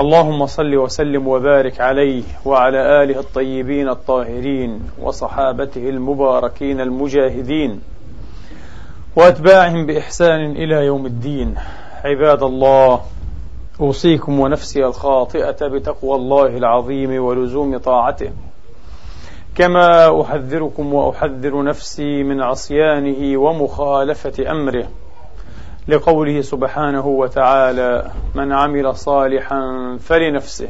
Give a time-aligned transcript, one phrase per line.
[0.00, 7.80] اللهم صل وسلم وبارك عليه وعلى آله الطيبين الطاهرين وصحابته المباركين المجاهدين
[9.16, 11.54] وأتباعهم بإحسان إلى يوم الدين.
[12.04, 13.00] عباد الله
[13.80, 18.30] أوصيكم ونفسي الخاطئة بتقوى الله العظيم ولزوم طاعته.
[19.54, 24.88] كما أحذركم وأحذر نفسي من عصيانه ومخالفة أمره.
[25.88, 30.68] لقوله سبحانه وتعالى من عمل صالحا فلنفسه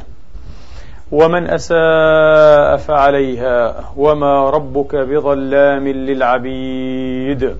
[1.11, 7.55] ومن أساء فعليها وما ربك بظلام للعبيد.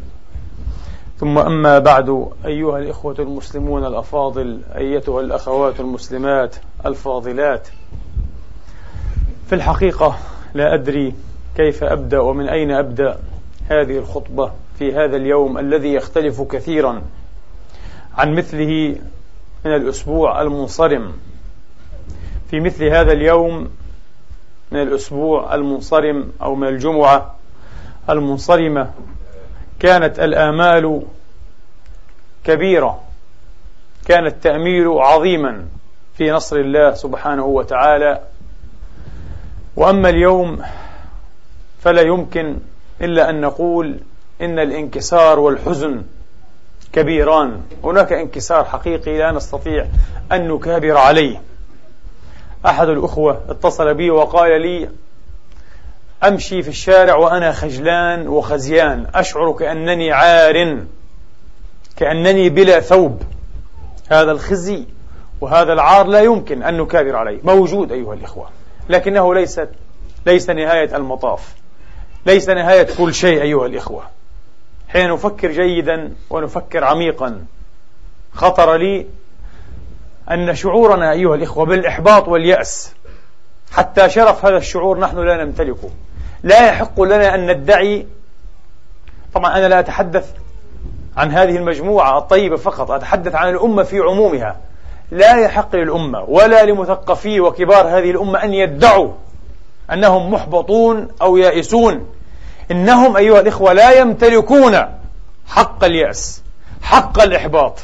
[1.20, 7.68] ثم أما بعد أيها الإخوة المسلمون الأفاضل أيتها الأخوات المسلمات الفاضلات
[9.48, 10.18] في الحقيقة
[10.54, 11.14] لا أدري
[11.56, 13.18] كيف أبدأ ومن أين أبدأ
[13.70, 17.02] هذه الخطبة في هذا اليوم الذي يختلف كثيرا
[18.18, 18.96] عن مثله
[19.66, 21.14] من الأسبوع المنصرم.
[22.52, 23.70] في مثل هذا اليوم
[24.72, 27.36] من الأسبوع المنصرم أو من الجمعة
[28.10, 28.92] المنصرمة
[29.80, 31.02] كانت الآمال
[32.44, 33.02] كبيرة.
[34.08, 35.66] كان التأميل عظيما
[36.18, 38.22] في نصر الله سبحانه وتعالى.
[39.76, 40.62] وأما اليوم
[41.80, 42.58] فلا يمكن
[43.02, 44.00] إلا أن نقول
[44.42, 46.04] إن الانكسار والحزن
[46.94, 47.62] كبيران.
[47.84, 49.88] هناك انكسار حقيقي لا نستطيع
[50.32, 51.42] أن نكابر عليه.
[52.66, 54.90] أحد الأخوة اتصل بي وقال لي
[56.24, 59.08] أمشي في الشارع وأنا خجلان وخزيان.
[59.16, 60.84] أشعر كأنني عار
[61.98, 63.22] كأنني بلا ثوب.
[64.12, 64.86] هذا الخزي
[65.42, 67.40] وهذا العار لا يمكن أن نكابر عليه.
[67.44, 68.50] موجود أيها الإخوة
[68.90, 69.70] لكنه ليست
[70.26, 71.56] ليس نهاية المطاف
[72.26, 74.04] ليس نهاية كل شيء أيها الإخوة.
[74.88, 77.46] حين نفكر جيدا ونفكر عميقا.
[78.34, 79.06] خطر لي
[80.32, 82.94] أن شعورنا أيها الإخوة بالإحباط واليأس.
[83.72, 85.90] حتى شرف هذا الشعور نحن لا نمتلكه.
[86.44, 88.08] لا يحق لنا أن ندعي.
[89.34, 90.32] طبعا أنا لا أتحدث
[91.18, 94.58] عن هذه المجموعة الطيبة فقط أتحدث عن الأمة في عمومها.
[95.12, 99.12] لا يحق للأمة ولا لمثقفي وكبار هذه الأمة أن يدعوا
[99.94, 102.10] أنهم محبطون أو يائسون.
[102.72, 104.78] إنهم أيها الإخوة لا يمتلكون
[105.48, 106.42] حق اليأس
[106.82, 107.80] حق الإحباط.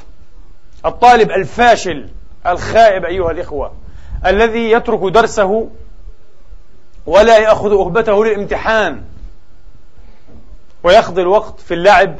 [0.86, 2.10] الطالب الفاشل
[2.48, 3.72] الخائب أيها الإخوة
[4.26, 5.70] الذي يترك درسه
[7.06, 9.04] ولا يأخذ أهبته للامتحان
[10.84, 12.16] ويقضي الوقت في اللعب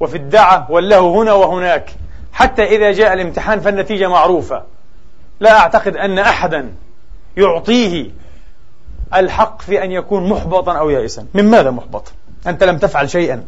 [0.00, 1.90] وفي الدعة والله هنا وهناك.
[2.32, 4.62] حتى إذا جاء الامتحان فالنتيجة معروفة.
[5.40, 6.72] لا أعتقد أن أحدا
[7.36, 8.10] يعطيه
[9.14, 11.26] الحق في أن يكون محبطا أو يائسا.
[11.34, 12.12] من ماذا محبط؟
[12.46, 13.44] أنت لم تفعل شيئا.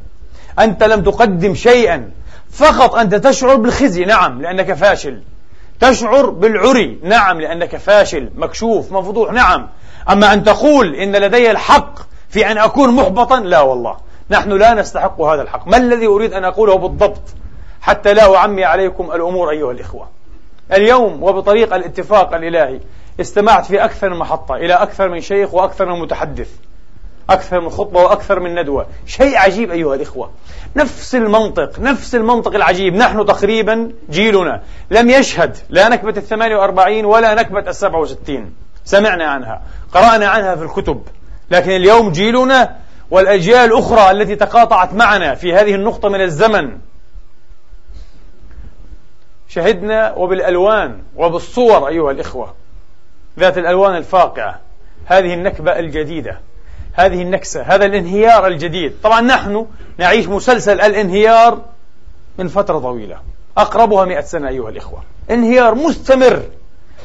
[0.59, 2.11] أنت لم تقدم شيئا.
[2.50, 5.22] فقط أنت تشعر بالخزي نعم لأنك فاشل.
[5.81, 9.69] تشعر بالعري نعم لأنك فاشل مكشوف مفضوح نعم.
[10.11, 11.95] أما أن تقول إن لدي الحق
[12.28, 13.97] في أن أكون محبطا لا والله.
[14.31, 15.69] نحن لا نستحق هذا الحق.
[15.69, 17.22] ما الذي أريد أن أقوله بالضبط؟
[17.81, 20.09] حتى لا أعمي عليكم الأمور أيها الإخوة.
[20.72, 22.81] اليوم وبطريق الاتفاق الإلهي
[23.21, 26.49] استمعت في أكثر من محطة إلى أكثر من شيخ وأكثر من متحدث
[27.31, 28.87] أكثر من خطبة وأكثر من ندوة.
[29.06, 30.31] شيء عجيب أيها الإخوة.
[30.77, 32.95] نفس المنطق نفس المنطق العجيب.
[32.95, 38.55] نحن تقريبا جيلنا لم يشهد لا نكبة الثمانية وأربعين ولا نكبة السبعة وستين.
[38.84, 39.62] سمعنا عنها
[39.93, 41.03] قرأنا عنها في الكتب.
[41.51, 42.77] لكن اليوم جيلنا
[43.11, 46.78] والأجيال الأخرى التي تقاطعت معنا في هذه النقطة من الزمن.
[49.49, 52.61] شهدنا وبالألوان وبالصور أيها الإخوة.
[53.39, 54.61] ذات الألوان الفاقعة.
[55.07, 56.41] هذه النكبة الجديدة.
[56.93, 57.63] هذه النكسة.
[57.63, 58.95] هذا الانهيار الجديد.
[59.03, 59.67] طبعا نحن
[59.99, 61.63] نعيش مسلسل الانهيار
[62.39, 63.17] من فترة طويلة.
[63.59, 65.03] أقربها مئة سنة أيها الإخوة.
[65.31, 66.43] انهيار مستمر.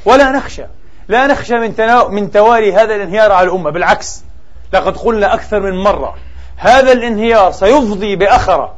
[0.05, 0.63] ولا نخشى.
[1.07, 2.07] لا نخشى من, تنا...
[2.07, 3.69] من توالي هذا الانهيار على الأمة.
[3.69, 4.23] بالعكس.
[4.73, 6.15] لقد قلنا أكثر من مرة.
[6.57, 8.73] هذا الانهيار سيفضي بأخرة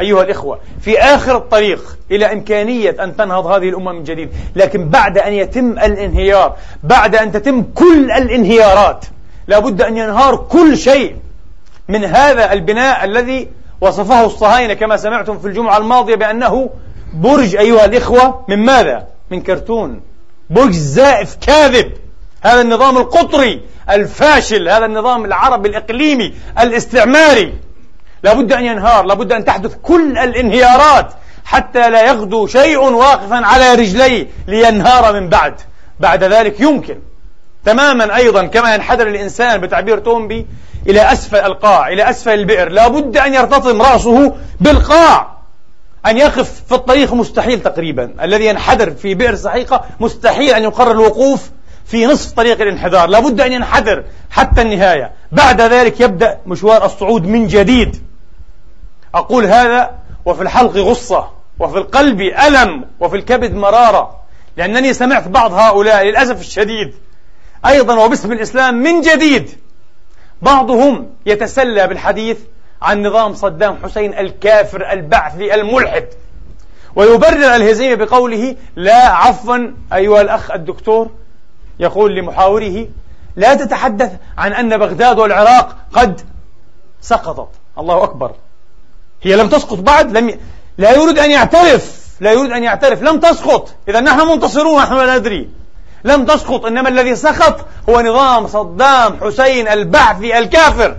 [0.00, 5.18] أيها الإخوة في آخر الطريق إلى إمكانية أن تنهض هذه الأمة من جديد لكن بعد
[5.18, 9.04] أن يتم الانهيار بعد أن تتم كل الانهيارات
[9.46, 11.16] لابد أن ينهار كل شيء
[11.88, 13.48] من هذا البناء الذي
[13.80, 16.70] وصفه الصهاينة كما سمعتم في الجمعة الماضية بأنه
[17.14, 20.00] برج أيها الإخوة من ماذا؟ من كرتون.
[20.50, 21.92] بوش زائف كاذب.
[22.42, 23.60] هذا النظام القطري
[23.90, 27.54] الفاشل هذا النظام العربي الإقليمي الاستعماري.
[28.22, 31.12] لابد أن ينهار لابد أن تحدث كل الانهيارات
[31.44, 35.54] حتى لا يغدو شيء واقفا على رجليه لينهار من بعد.
[36.00, 36.98] بعد ذلك يمكن
[37.64, 40.46] تماما أيضا كما ينحدر الإنسان بتعبير تومبي
[40.86, 42.68] إلى أسفل القاع إلى أسفل البئر.
[42.68, 45.32] لابد أن يرتطم رأسه بالقاع.
[46.06, 48.14] أن يقف في الطريق مستحيل تقريبا.
[48.22, 51.50] الذي ينحدر في بئر سحيقة مستحيل أن يقرر الوقوف
[51.84, 53.08] في نصف طريق الانحدار.
[53.08, 55.12] لابد أن ينحدر حتى النهاية.
[55.32, 58.11] بعد ذلك يبدأ مشوار الصعود من جديد.
[59.14, 59.90] أقول هذا
[60.24, 64.20] وفي الحلق غصة وفي القلب ألم وفي الكبد مرارة
[64.56, 66.94] لأنني سمعت بعض هؤلاء للأسف الشديد.
[67.66, 69.50] أيضا وباسم الإسلام من جديد
[70.42, 72.38] بعضهم يتسلى بالحديث
[72.82, 76.06] عن نظام صدام حسين الكافر البعثي الملحد.
[76.96, 79.58] ويبرر الهزيمة بقوله لا عفوا
[79.92, 81.10] أيها الأخ الدكتور.
[81.80, 82.86] يقول لمحاوره
[83.36, 86.20] لا تتحدث عن أن بغداد والعراق قد
[87.00, 87.48] سقطت.
[87.78, 88.32] الله أكبر.
[89.22, 90.38] هي لم تسقط بعد لم ي...
[90.78, 93.74] لا يريد أن يعترف لا يريد أن يعترف لم تسقط.
[93.88, 95.48] إذا نحن منتصرون نحن لا ندري.
[96.04, 100.96] لم تسقط إنما الذي سقط هو نظام صدام حسين البعثي الكافر.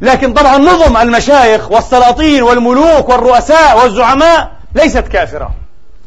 [0.00, 5.50] لكن طبعا نظم المشايخ والسلاطين والملوك والرؤساء والزعماء ليست كافرة.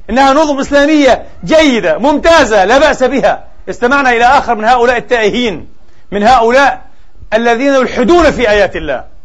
[0.09, 3.43] إنها نظم إسلامية جيدة ممتازة لا بأس بها.
[3.69, 5.67] استمعنا إلى آخر من هؤلاء التائهين
[6.11, 6.81] من هؤلاء
[7.33, 9.18] الذين يلحدون في آيات الله.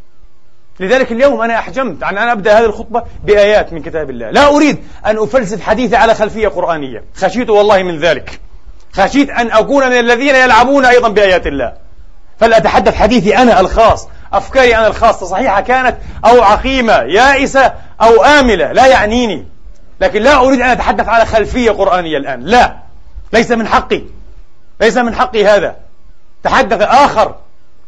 [0.80, 4.30] لذلك اليوم أنا أحجمت عن أن أبدأ هذه الخطبة بآيات من كتاب الله.
[4.30, 7.04] لا أريد أن أفلسف حديثي على خلفية قرآنية.
[7.16, 8.40] خشيت والله من ذلك.
[8.92, 11.72] خشيت أن أكون من الذين يلعبون أيضا بآيات الله.
[12.40, 14.08] فلا أتحدث حديثي أنا الخاص.
[14.32, 17.72] أفكاري أنا الخاصة صحيحة كانت أو عقيمة يائسة
[18.02, 18.72] أو آملة.
[18.72, 19.46] لا يعنيني.
[20.00, 22.40] لكن لا أريد أن أتحدث على خلفية قرآنية الآن.
[22.40, 22.76] لا.
[23.32, 24.02] ليس من حقي.
[24.80, 25.76] ليس من حقي هذا.
[26.42, 27.34] تحدث آخر.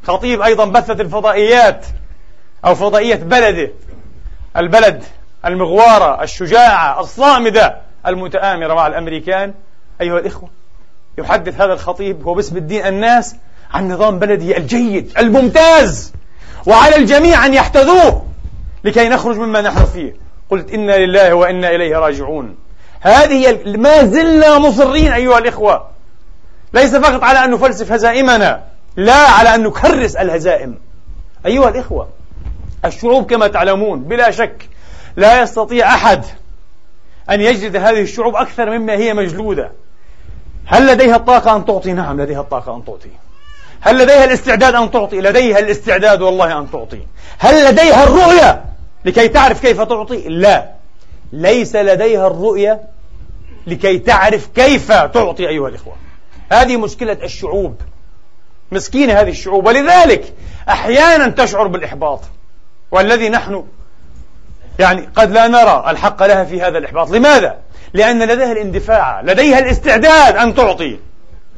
[0.06, 1.86] خطيب أيضا بثت الفضائيات.
[2.66, 3.70] أو فضائية بلده.
[4.56, 5.02] البلد
[5.44, 7.76] المغوارة الشجاعة الصامدة
[8.06, 9.54] المتآمرة مع الأمريكان.
[10.00, 10.48] أيها الإخوة
[11.18, 13.36] يحدث هذا الخطيب هو باسم الدين الناس
[13.74, 16.12] عن نظام بلده الجيد الممتاز.
[16.66, 18.26] وعلى الجميع أن يحتذوه
[18.84, 20.16] لكي نخرج مما نحن فيه.
[20.50, 22.56] قلت إنا لله وإنا إليه راجعون.
[23.00, 25.88] هذه ما زلنا مصرين أيها الإخوة.
[26.74, 28.62] ليس فقط على أن نفلسف هزائمنا
[28.96, 30.78] لا على أن نكرس الهزائم.
[31.46, 32.08] أيها الإخوة
[32.84, 34.68] الشعوب كما تعلمون بلا شك
[35.16, 36.24] لا يستطيع أحد
[37.30, 39.72] أن يجلد هذه الشعوب أكثر مما هي مجلودة.
[40.66, 43.10] هل لديها الطاقة أن تعطي؟ نعم لديها الطاقة أن تعطي.
[43.80, 47.06] هل لديها الاستعداد أن تعطي؟ لديها الاستعداد والله أن تعطي.
[47.38, 48.64] هل لديها الرؤية
[49.04, 50.70] لكي تعرف كيف تعطي؟ لا.
[51.32, 52.80] ليس لديها الرؤية
[53.66, 55.96] لكي تعرف كيف تعطي أيها الإخوة.
[56.52, 57.80] هذه مشكلة الشعوب.
[58.72, 59.66] مسكينة هذه الشعوب.
[59.66, 60.34] ولذلك
[60.68, 62.20] أحيانا تشعر بالإحباط.
[62.96, 63.64] والذي نحن
[64.78, 67.10] يعني قد لا نرى الحق لها في هذا الإحباط.
[67.10, 67.58] لماذا؟
[67.94, 70.98] لأن لديها الاندفاع لديها الاستعداد أن تعطي.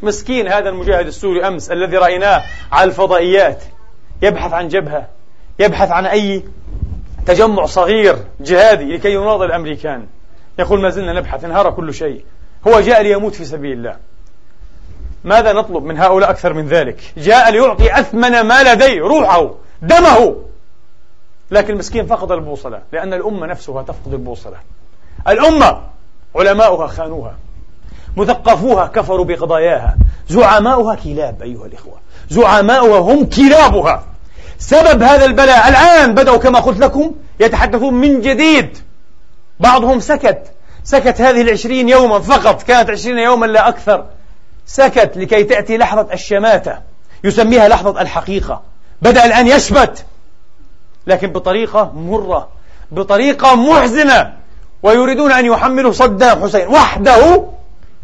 [0.03, 2.43] مسكين هذا المجاهد السوري أمس الذي رأيناه
[2.73, 3.65] على الفضائيات.
[4.23, 5.07] يبحث عن جبهة
[5.59, 6.45] يبحث عن أي
[7.27, 10.07] تجمع صغير جهادي لكي يناضل الأمريكان.
[10.59, 12.25] يقول ما زلنا نبحث انهار كل شيء.
[12.69, 13.97] هو جاء ليموت في سبيل الله.
[15.25, 20.48] ماذا نطلب من هؤلاء أكثر من ذلك؟ جاء ليعطي أثمن ما لديه روحه دمه.
[21.51, 24.57] لكن المسكين فقد البوصلة لأن الأمة نفسها تفقد البوصلة.
[25.29, 25.81] الأمة
[26.37, 27.35] علماؤها خانوها
[28.17, 29.97] مثقفوها كفروا بقضاياها
[30.29, 31.95] زعماؤها كلاب أيها الإخوة.
[32.31, 34.05] زعماؤها هم كلابها.
[34.59, 38.79] سبب هذا البلاء الآن بدأوا كما قلت لكم يتحدثون من جديد.
[39.61, 40.53] بعضهم سكت.
[40.85, 44.05] سكت هذه العشرين يوما فقط كانت عشرين يوما لا أكثر.
[44.67, 46.79] سكت لكي تأتي لحظة الشماتة
[47.25, 48.63] يسميها لحظة الحقيقة.
[49.03, 50.05] بدأ الآن يشمت.
[51.09, 52.49] لكن بطريقة مرة
[52.93, 54.35] بطريقة محزنة
[54.83, 57.45] ويريدون أن يحملوا صدام حسين وحده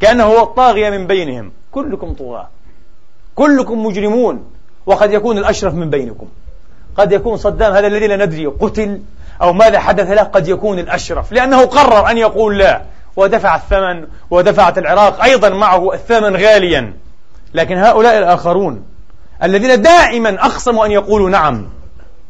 [0.01, 1.53] كأنه هو الطاغية من بينهم.
[1.73, 2.49] كلكم طغاة
[3.35, 4.45] كلكم مجرمون
[4.87, 6.27] وقد يكون الأشرف من بينكم.
[6.97, 9.01] قد يكون صدام هذا الذي لا ندري قتل
[9.43, 11.33] أو ماذا حدث له قد يكون الأشرف.
[11.33, 12.83] لأنه قرر أن يقول لا
[13.17, 16.93] ودفع الثمن ودفعت العراق أيضا معه الثمن غاليا.
[17.55, 18.85] لكن هؤلاء الآخرون
[19.43, 21.69] الذين دائما أقسموا أن يقولوا نعم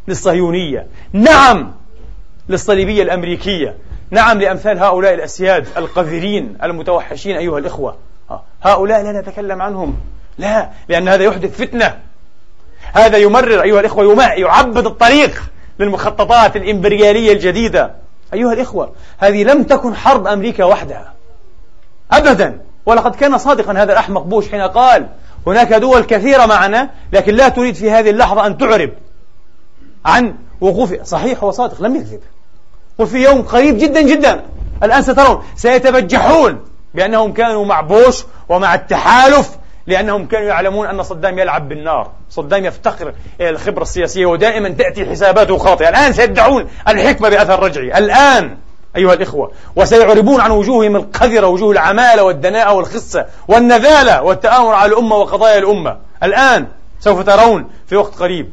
[0.08, 0.86] للصهيونية.
[1.12, 1.72] نعم
[2.48, 3.74] للصليبية الأمريكية.
[4.10, 7.96] نعم لأمثال هؤلاء الأسياد القذرين المتوحشين أيها الإخوة.
[8.30, 9.96] آه، هؤلاء لا نتكلم عنهم.
[10.38, 11.98] لا لأن هذا يحدث فتنة.
[12.92, 15.42] هذا يمرر أيها الإخوة يعبد الطريق
[15.78, 17.94] للمخططات الإمبريالية الجديدة.
[18.34, 21.12] أيها الإخوة هذه لم تكن حرب أمريكا وحدها.
[22.12, 22.60] أبدا.
[22.86, 25.06] ولقد كان صادقا هذا الأحمق بوش حين قال
[25.46, 28.90] هناك دول كثيرة معنا لكن لا تريد في هذه اللحظة أن تعرب.
[30.04, 32.20] عن وقوف صحيح هو صادق لم يكذب.
[32.98, 34.44] وفي يوم قريب جدا جدا
[34.82, 36.60] الآن سترون سيتبجحون
[36.94, 39.50] بأنهم كانوا مع بوش ومع التحالف
[39.86, 42.10] لأنهم كانوا يعلمون أن صدام يلعب بالنار.
[42.30, 45.88] صدام يفتقر إلى الخبرة السياسية ودائما تأتي حساباته خاطئة.
[45.88, 47.98] الآن سيدعون الحكمة بأثر رجعي.
[47.98, 48.56] الآن
[48.96, 55.58] أيها الإخوة وسيعربون عن وجوههم القذرة وجوه العمالة والدناءة والخسة والنذالة والتآمر على الأمة وقضايا
[55.58, 55.96] الأمة.
[56.22, 56.66] الآن
[57.00, 58.50] سوف ترون في وقت قريب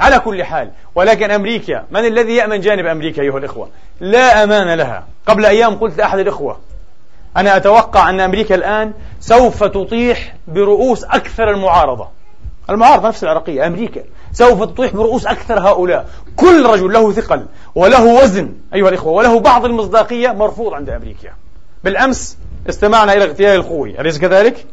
[0.00, 0.70] على كل حال.
[0.94, 3.68] ولكن أمريكا من الذي يأمن جانب أمريكا أيها الإخوة؟
[4.00, 5.06] لا أمان لها.
[5.26, 6.58] قبل أيام قلت لأحد الإخوة
[7.36, 12.08] أنا أتوقع أن أمريكا الآن سوف تطيح برؤوس أكثر المعارضة.
[12.70, 16.08] المعارضة نفس العراقية أمريكا سوف تطيح برؤوس أكثر هؤلاء.
[16.36, 21.30] كل رجل له ثقل وله وزن أيها الإخوة وله بعض المصداقية مرفوض عند أمريكا.
[21.84, 22.38] بالأمس
[22.68, 24.66] استمعنا إلى اغتيال الخوي أليس كذلك؟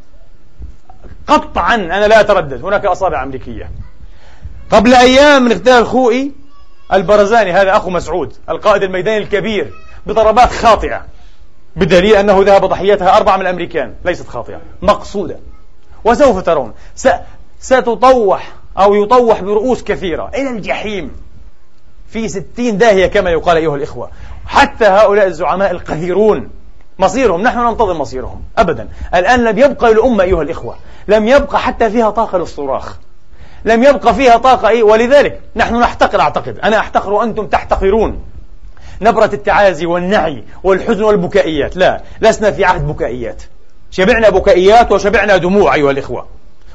[1.28, 3.70] قطعا أنا لا أتردد هناك أصابع أمريكية.
[4.74, 6.32] قبل أيام من اغتيال الخوئي
[6.94, 9.74] البرزاني هذا أخو مسعود القائد الميداني الكبير
[10.06, 11.06] بضربات خاطئة
[11.76, 15.40] بدليل أنه ذهب ضحيتها أربعة من الأمريكان ليست خاطئة مقصودة.
[16.06, 17.08] وسوف ترون س...
[17.60, 21.12] ستطوح أو يطوح برؤوس كثيرة إلى الجحيم
[22.08, 24.10] في ستين داهية كما يقال أيها الإخوة.
[24.46, 26.50] حتى هؤلاء الزعماء القذرون
[27.00, 28.90] مصيرهم نحن ننتظر مصيرهم أبدا.
[29.16, 30.76] الآن لم يبقى للأمة أيها الإخوة
[31.08, 32.98] لم يبقى حتى فيها طاقة للصراخ.
[33.66, 36.60] لم يبقى فيها طاقة إيه؟ ولذلك نحن نحتقر أعتقد.
[36.60, 38.24] أنا أحتقر وأنتم تحتقرون.
[39.02, 41.78] نبرة التعازي والنعي والحزن والبكائيات.
[41.78, 43.44] لا لسنا في عهد بكائيات.
[43.92, 46.28] شبعنا بكائيات وشبعنا دموع أيها الإخوة.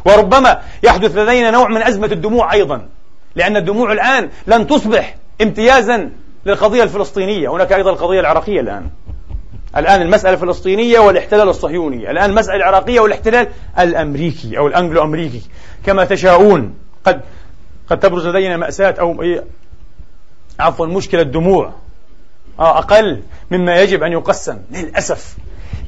[0.05, 2.89] وربما يحدث لدينا نوع من أزمة الدموع أيضا.
[3.37, 6.11] لأن الدموع الآن لن تصبح امتيازا
[6.47, 7.49] للقضية الفلسطينية.
[7.53, 8.91] هناك أيضا القضية العراقية الآن.
[9.77, 13.49] الآن المسألة الفلسطينية والاحتلال الصهيوني الآن المسألة العراقية والاحتلال
[13.79, 15.43] الأمريكي أو الأنجلو أمريكي
[15.87, 17.21] كما تشاءون قد
[17.91, 19.45] قد تبرز لدينا مأساة أو إيه
[20.61, 21.73] عفوا مشكلة دموع.
[22.61, 24.59] آه أقل مما يجب أن يقسم.
[24.71, 25.37] للأسف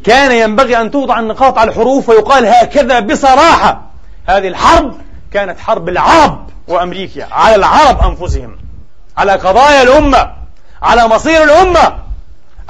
[0.05, 3.83] كان ينبغي أن توضع النقاط على الحروف ويقال هكذا بصراحة.
[4.27, 4.95] هذه الحرب
[5.33, 8.57] كانت حرب العرب وأمريكا على العرب أنفسهم
[9.17, 10.33] على قضايا الأمة
[10.83, 12.10] على مصير الأمة.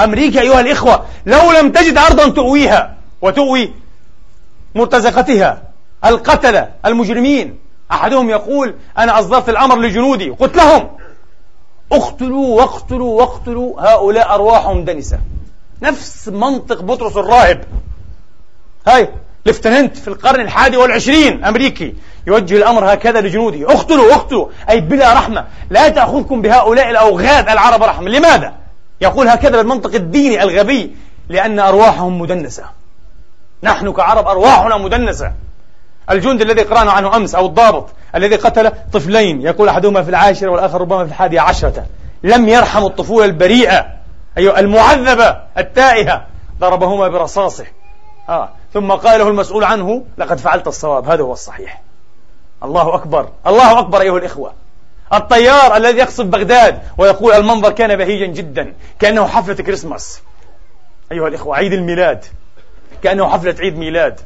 [0.04, 3.72] أمريكا أيها الإخوة لو لم تجد أرضا تؤويها وتؤوي
[4.74, 5.62] مرتزقتها
[6.04, 7.58] القتلة المجرمين
[7.92, 10.88] أحدهم يقول أنا أصدرت الأمر لجنودي قلت لهم
[11.92, 15.18] اقتلوا واقتلوا واقتلوا هؤلاء أرواحهم دنسة.
[15.82, 17.64] نفس منطق بطرس الراهب.
[18.86, 19.08] هاي
[19.46, 21.94] لفتننت في القرن الحادي والعشرين أمريكي
[22.26, 24.48] يوجه الأمر هكذا لجنوده اقتلوا اقتلوا.
[24.70, 28.08] أي بلا رحمة لا تأخذكم بهؤلاء الأوغاد العرب رحمة.
[28.08, 28.59] لماذا؟
[29.00, 30.96] يقول هكذا بالمنطق الديني الغبي
[31.28, 32.64] لأن أرواحهم مدنسة.
[33.62, 35.32] نحن كعرب أرواحنا مدنسة.
[36.10, 40.80] الجندي الذي قرأنا عنه أمس أو الضابط الذي قتل طفلين يقول أحدهما في العاشرة والآخر
[40.80, 41.86] ربما في الحادية عشرة.
[42.22, 43.86] لم يرحم الطفولة البريئة
[44.38, 46.26] أيها المعذبة التائهة
[46.60, 47.66] ضربهما برصاصه.
[48.28, 48.48] آه.
[48.74, 51.10] ثم قال له المسؤول عنه لقد فعلت الصواب.
[51.10, 51.82] هذا هو الصحيح.
[52.64, 53.28] الله أكبر.
[53.46, 54.52] الله أكبر أيها الإخوة.
[55.12, 60.22] الطيار الذي يقصف بغداد ويقول المنظر كان بهيجا جدا كأنه حفلة كريسماس.
[61.12, 62.24] أيها الإخوة عيد الميلاد.
[63.02, 64.20] كأنه حفلة عيد ميلاد.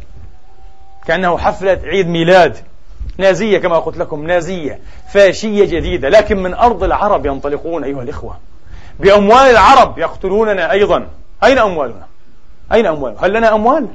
[1.06, 2.56] كأنه حفلة عيد ميلاد.
[3.18, 4.80] نازية كما قلت لكم نازية
[5.12, 6.08] فاشية جديدة.
[6.08, 8.38] لكن من أرض العرب ينطلقون أيها الإخوة.
[9.00, 11.08] بأموال العرب يقتلوننا أيضا.
[11.44, 12.06] أين أموالنا؟
[12.72, 13.88] أين أموالنا؟ هل لنا أموال؟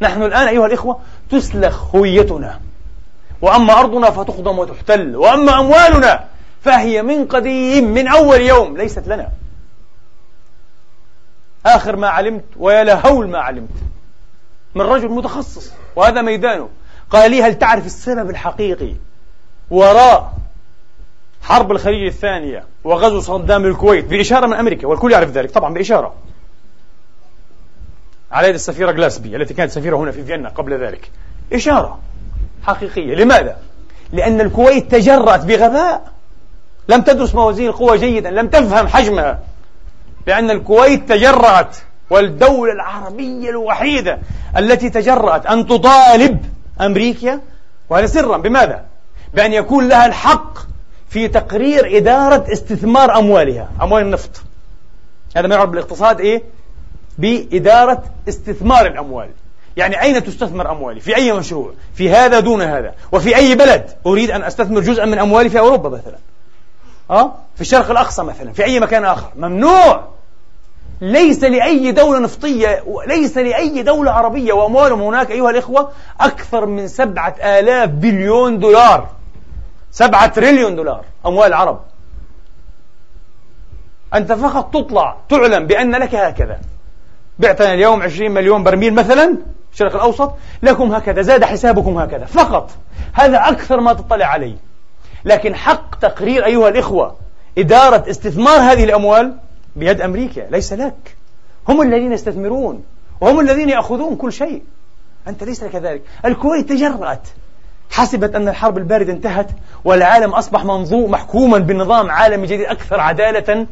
[0.00, 1.00] نحن الآن أيها الإخوة
[1.30, 2.60] تسلخ هويتنا.
[3.44, 6.24] وأما أرضنا فتقضم وتحتل وأما أموالنا
[6.62, 9.28] فهي من قديم من أول يوم ليست لنا.
[11.66, 13.76] آخر ما علمت ويا لهول ما علمت.
[14.74, 16.68] من رجل متخصص وهذا ميدانه.
[17.10, 18.94] قال لي هل تعرف السبب الحقيقي؟
[19.70, 20.32] وراء
[21.42, 26.14] حرب الخليج الثانية وغزو صدام الكويت بإشارة من أمريكا والكل يعرف ذلك طبعا بإشارة.
[28.32, 31.10] على يد السفيرة جلاسبي التي كانت سفيرة هنا في فيينا قبل ذلك.
[31.52, 31.98] إشارة.
[32.66, 33.56] حقيقية لماذا؟
[34.12, 36.12] لأن الكويت تجرأت بغباء
[36.88, 39.40] لم تدرس موازين القوى جيدا لم تفهم حجمها
[40.26, 41.76] لأن الكويت تجرأت
[42.10, 44.18] والدولة العربية الوحيدة
[44.56, 46.44] التي تجرأت أن تطالب
[46.80, 47.40] أمريكا
[47.90, 48.84] وهذا سرا بماذا؟
[49.34, 50.58] بأن يكون لها الحق
[51.08, 54.42] في تقرير إدارة استثمار أموالها أموال النفط
[55.36, 56.42] هذا ما يعرف بالاقتصاد إيه؟
[57.18, 59.28] بإدارة استثمار الأموال
[59.76, 62.94] يعني أين تستثمر أموالي؟ في أي مشروع؟ في هذا دون هذا.
[63.12, 66.18] وفي أي بلد؟ أريد أن أستثمر جزءا من أموالي في أوروبا مثلا.
[67.10, 68.52] أه؟ في الشرق الأقصى مثلا.
[68.52, 69.28] في أي مكان آخر.
[69.36, 70.04] ممنوع.
[71.00, 74.52] ليس لأي دولة نفطية ليس لأي دولة عربية.
[74.52, 75.90] وأموالهم هناك أيها الإخوة
[76.20, 79.08] أكثر من سبعة آلاف بليون دولار.
[79.90, 81.04] سبعة تريليون دولار.
[81.26, 81.80] أموال العرب
[84.14, 86.60] أنت فقط تطلع تعلم بأن لك هكذا.
[87.38, 89.36] بعتنا اليوم 20 مليون برميل مثلا.
[89.74, 92.24] الشرق الأوسط لكم هكذا زاد حسابكم هكذا.
[92.24, 92.70] فقط
[93.12, 94.56] هذا أكثر ما تطلع عليه.
[95.24, 97.16] لكن حق تقرير أيها الإخوة
[97.58, 99.36] إدارة استثمار هذه الأموال
[99.76, 101.16] بيد أمريكا ليس لك.
[101.68, 102.84] هم الذين يستثمرون
[103.20, 104.62] وهم الذين يأخذون كل شيء.
[105.28, 107.28] أنت ليس كذلك الكويت تجرأت.
[107.90, 109.50] حسبت أن الحرب الباردة انتهت
[109.84, 113.66] والعالم أصبح منظوم محكوما بنظام عالمي جديد أكثر عدالة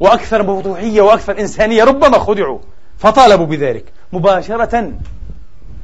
[0.00, 1.84] وأكثر مفتوحية وأكثر إنسانية.
[1.84, 2.58] ربما خدعوا
[2.98, 3.84] فطالبوا بذلك.
[4.12, 4.92] مباشرة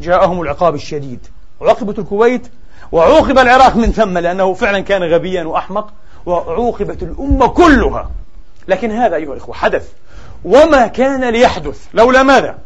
[0.02, 1.26] جاءهم العقاب الشديد.
[1.61, 2.49] عوقبت الكويت
[2.92, 5.92] وعوقب العراق من ثم لأنه فعلا كان غبيا وأحمق
[6.26, 8.11] وعوقبت الأمة كلها.
[8.68, 9.92] لكن هذا أيها الإخوة حدث.
[10.44, 11.87] وما كان ليحدث.
[11.94, 12.59] لولا ماذا؟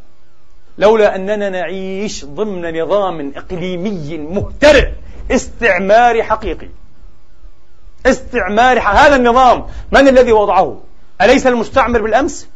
[0.78, 4.88] لولا أننا نعيش ضمن نظام إقليمي مهترئ
[5.30, 6.68] استعماري حقيقي.
[8.06, 9.66] استعماري هذا النظام.
[9.92, 10.80] من الذي وضعه؟
[11.20, 12.48] أليس المستعمر بالأمس؟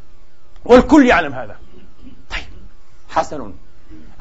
[0.64, 1.56] والكل يعلم هذا.
[2.30, 2.44] طيب
[3.08, 3.52] حسن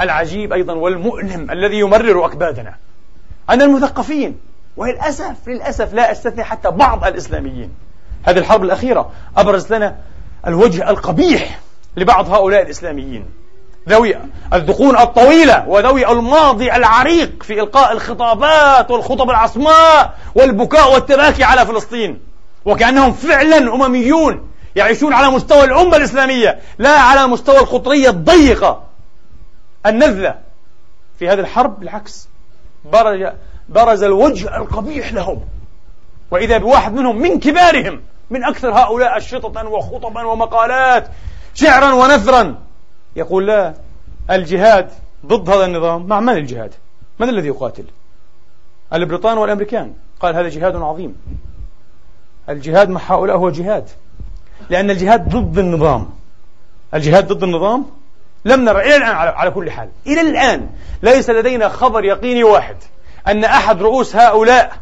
[0.01, 2.75] العجيب أيضا والمؤلم الذي يمرر أكبادنا.
[3.49, 4.39] أن المثقفين
[4.77, 7.71] وللأسف للأسف لا أستثني حتى بعض الإسلاميين.
[8.23, 9.95] هذه الحرب الأخيرة أبرز لنا
[10.47, 11.59] الوجه القبيح
[11.97, 13.25] لبعض هؤلاء الإسلاميين.
[13.89, 14.15] ذوي
[14.53, 22.19] الذقون الطويلة وذوي الماضي العريق في إلقاء الخطابات والخطب العصماء والبكاء والتباكي على فلسطين.
[22.65, 28.88] وكأنهم فعلا أمميون يعيشون على مستوى الأمة الإسلامية لا على مستوى القطرية الضيقة.
[29.85, 30.39] النذلة
[31.19, 32.29] في هذه الحرب بالعكس.
[32.85, 33.31] برز,
[33.69, 35.41] برز الوجه القبيح لهم.
[36.31, 41.07] وإذا بواحد منهم من كبارهم من أكثر هؤلاء شططا وخطبا ومقالات
[41.53, 42.55] شعرا ونثرا
[43.15, 43.73] يقول لا
[44.31, 44.89] الجهاد
[45.25, 46.05] ضد هذا النظام.
[46.05, 46.73] مع من الجهاد؟
[47.19, 47.85] من الذي يقاتل؟
[48.93, 49.93] البريطان والأمريكان.
[50.19, 51.15] قال هذا جهاد عظيم.
[52.49, 53.89] الجهاد مع هؤلاء هو جهاد.
[54.69, 56.09] لأن الجهاد ضد النظام.
[56.93, 57.85] الجهاد ضد النظام
[58.45, 59.89] لم نرى إلى الآن على كل حال.
[60.07, 60.69] إلى الآن
[61.03, 62.75] ليس لدينا خبر يقيني واحد
[63.27, 64.77] أن أحد رؤوس هؤلاء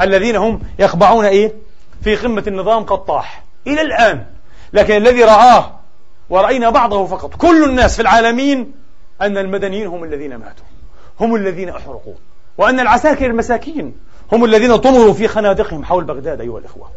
[0.00, 1.52] الذين هم يخضعون إيه؟
[2.04, 4.24] في قمة النظام قد طاح إلى الآن.
[4.72, 5.72] لكن الذي رآه
[6.30, 7.34] ورأينا بعضه فقط.
[7.34, 8.72] كل الناس في العالمين
[9.20, 10.64] أن المدنيين هم الذين ماتوا.
[11.20, 12.14] هم الذين أحرقوا.
[12.58, 13.94] وأن العساكر المساكين
[14.32, 16.90] هم الذين طمروا في خنادقهم حول بغداد أيها الإخوة.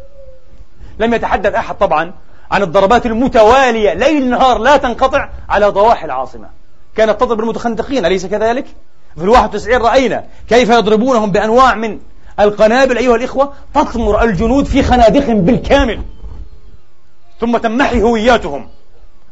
[0.98, 2.12] لم يتحدث أحد طبعا
[2.50, 3.94] عن الضربات المتوالية.
[3.94, 6.48] ليل نهار لا تنقطع على ضواحي العاصمة.
[6.96, 8.66] كانت تضرب المتخندقين أليس كذلك؟
[9.16, 11.98] في الواحد وتسعين رأينا كيف يضربونهم بأنواع من
[12.40, 16.02] القنابل أيها الإخوة تطمر الجنود في خنادقهم بالكامل.
[17.40, 18.68] ثم تمحي هوياتهم.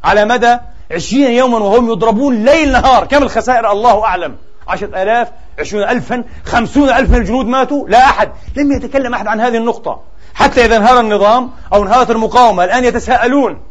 [0.03, 0.57] على مدى
[0.91, 3.05] عشرين يوما وهم يضربون ليل نهار.
[3.05, 4.35] كم الخسائر؟ الله أعلم.
[4.67, 7.89] عشرة آلاف عشرون ألفا خمسون ألف من الجنود ماتوا.
[7.89, 10.01] لا أحد لم يتكلم أحد عن هذه النقطة.
[10.35, 13.61] حتى إذا انهار النظام أو انهارت المقاومة الآن يتساءلون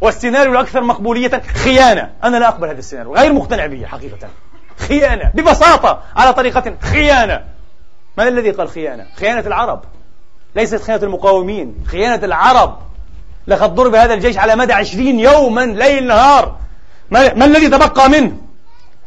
[0.00, 2.10] والسيناريو الأكثر مقبولية خيانة.
[2.24, 4.28] أنا لا أقبل هذا السيناريو غير مقتنع به حقيقة.
[4.78, 7.44] خيانة ببساطة على طريقة خيانة.
[8.18, 9.82] من الذي قال خيانة؟ خيانة العرب.
[10.56, 12.78] ليست خيانة المقاومين خيانة العرب.
[13.46, 16.56] لقد ضرب هذا الجيش على مدى عشرين يوما ليل نهار.
[17.10, 18.36] ما, ما الذي تبقى منه؟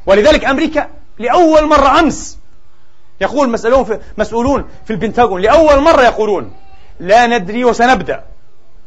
[0.06, 0.88] ولذلك أمريكا
[1.20, 2.38] لأول مرة أمس
[3.22, 6.54] يقول مسؤولون في, مسؤولون في البنتاغون لأول مرة يقولون
[7.00, 8.24] لا ندري وسنبدأ.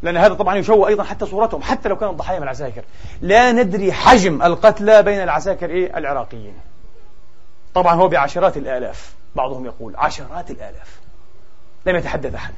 [0.02, 2.82] لأن هذا طبعا يشوه أيضا حتى صورتهم حتى لو كانوا ضحايا من العساكر.
[3.20, 6.54] لا ندري حجم القتلى بين العساكر إيه؟ العراقيين.
[7.74, 9.12] طبعا هو بعشرات الآلاف.
[9.36, 11.00] بعضهم يقول عشرات الآلاف.
[11.86, 12.54] لم يتحدث أحد.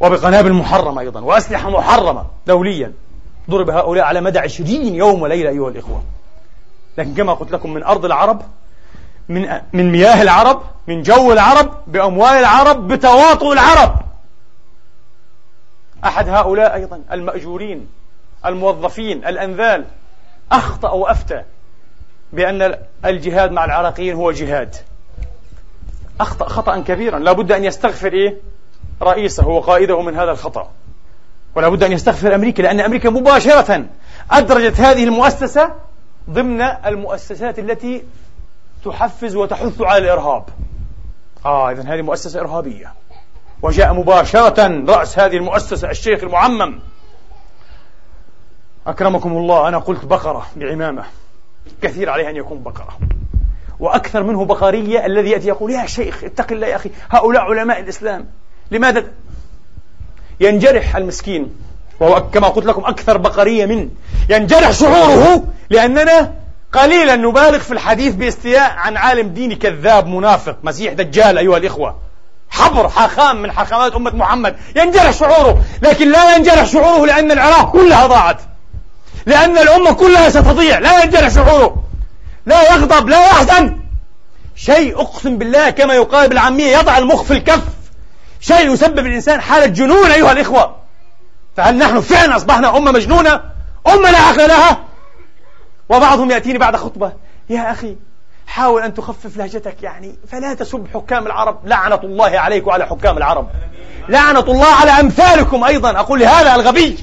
[0.00, 2.92] وبقنابل محرمة أيضا وأسلحة محرمة دوليا.
[3.50, 6.02] ضرب هؤلاء على مدى عشرين يوم وليلة أيها الإخوة.
[6.98, 8.42] لكن كما قلت لكم من أرض العرب
[9.28, 13.94] من من مياه العرب من جو العرب بأموال العرب بتواطؤ العرب.
[16.04, 17.88] أحد هؤلاء أيضا المأجورين
[18.46, 19.84] الموظفين الأنذال.
[20.52, 21.42] أخطأ وأفتى
[22.32, 24.76] بأن الجهاد مع العراقيين هو جهاد.
[26.20, 27.18] أخطأ خطأ كبيرا.
[27.18, 28.36] لا بد أن يستغفر إيه؟
[29.02, 30.70] رئيسه وقائده من هذا الخطأ.
[31.54, 33.84] ولا بد أن يستغفر أمريكا لأن أمريكا مباشرة
[34.30, 35.74] أدرجت هذه المؤسسة
[36.30, 38.04] ضمن المؤسسات التي
[38.84, 40.44] تحفز وتحث على الإرهاب.
[41.46, 42.92] آه إذا هذه مؤسسة إرهابية.
[43.64, 46.78] وجاء مباشرة رأس هذه المؤسسة الشيخ المعمم.
[48.86, 51.04] أكرمكم الله أنا قلت بقرة بعمامة.
[51.82, 52.98] كثير عليه أن يكون بقرة.
[53.80, 58.26] وأكثر منه بقرية الذي يأتي يقول يا شيخ اتق الله يا أخي هؤلاء علماء الإسلام.
[58.70, 59.04] لماذا
[60.40, 61.56] ينجرح المسكين؟
[62.00, 63.90] وهو كما قلت لكم أكثر بقرية من
[64.30, 66.34] ينجرح شعوره لأننا
[66.72, 71.96] قليلا نبالغ في الحديث باستياء عن عالم ديني كذاب منافق مسيح دجال أيها الإخوة.
[72.54, 74.56] حبر حاخام من حاخامات أمة محمد.
[74.76, 75.64] ينجرح شعوره.
[75.82, 78.40] لكن لا ينجرح شعوره لأن العراق كلها ضاعت.
[79.26, 80.78] لأن الأمة كلها ستضيع.
[80.78, 81.84] لا ينجرح شعوره.
[82.46, 83.80] لا يغضب لا يحزن.
[84.56, 87.62] شيء أقسم بالله كما يقال بالعامية يضع المخ في الكف.
[88.40, 90.76] شيء يسبب الإنسان حالة جنون أيها الإخوة.
[91.56, 93.40] فهل نحن فعلا أصبحنا أمة مجنونة؟
[93.86, 94.78] أمة لا عقل لها؟
[95.88, 97.12] وبعضهم يأتيني بعد خطبة.
[97.50, 97.96] يا أخي
[98.46, 100.18] حاول أن تخفف لهجتك يعني.
[100.30, 101.66] فلا تسب حكام العرب.
[101.66, 103.48] لعنة الله عليك وعلى حكام العرب.
[104.08, 106.00] لعنة الله على أمثالكم أيضا.
[106.00, 106.98] أقول لهذا الغبي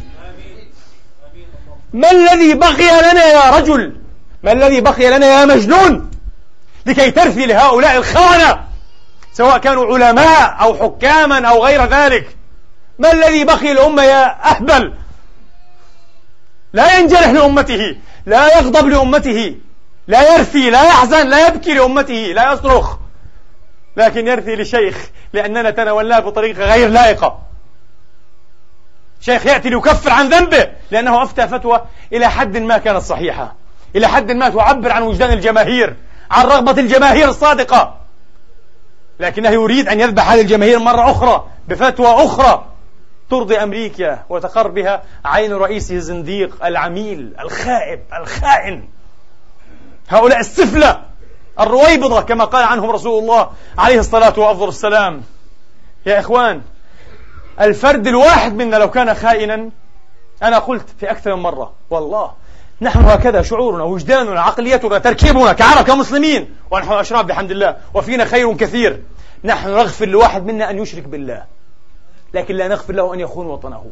[1.93, 3.95] ما الذي بقي لنا يا رجل؟
[4.43, 6.12] ما الذي بقي لنا يا مجنون؟
[6.86, 8.63] لكي ترثي لهؤلاء الخونة.
[9.34, 12.38] سواء كانوا علماء أو حكاما أو غير ذلك.
[12.99, 14.93] ما الذي بقي الأمة يا أهبل؟
[16.73, 17.95] لا ينجرح لأمته.
[18.25, 19.56] لا يغضب لأمته.
[20.08, 22.98] لا يرثي لا يحزن لا يبكي لأمته لا يصرخ.
[23.98, 27.40] لكن يرثي لشيخ لأننا تناولناه بطريقة غير لائقة.
[29.22, 31.82] شيخ يأتي ليكفر عن ذنبه لأنه أفتى فتوى
[32.14, 33.56] إلى حد ما كانت صحيحة.
[33.96, 35.96] إلى حد ما تعبر عن وجدان الجماهير
[36.32, 37.98] عن رغبة الجماهير الصادقة.
[39.20, 42.66] لكنه يريد أن يذبح هذه الجماهير مرة أخرى بفتوى أخرى.
[43.30, 48.90] ترضي أمريكا وتقر بها عين رئيسه الزنديق العميل الخائب الخائن.
[50.12, 51.04] هؤلاء السفلة
[51.60, 55.21] الرويبضة كما قال عنهم رسول الله عليه الصلاة وأفضل السلام.
[56.06, 56.62] يا إخوان
[57.62, 59.69] الفرد الواحد منا لو كان خائنا
[60.43, 62.32] أنا قلت في أكثر من مرة والله
[62.82, 69.04] نحن هكذا شعورنا وجداننا عقليتنا تركيبنا كعرب كمسلمين ونحن أشراف بحمد الله وفينا خير كثير.
[69.43, 71.43] نحن نغفر لواحد منا أن يشرك بالله
[72.34, 73.86] لكن لا نغفر له أن يخون وطنه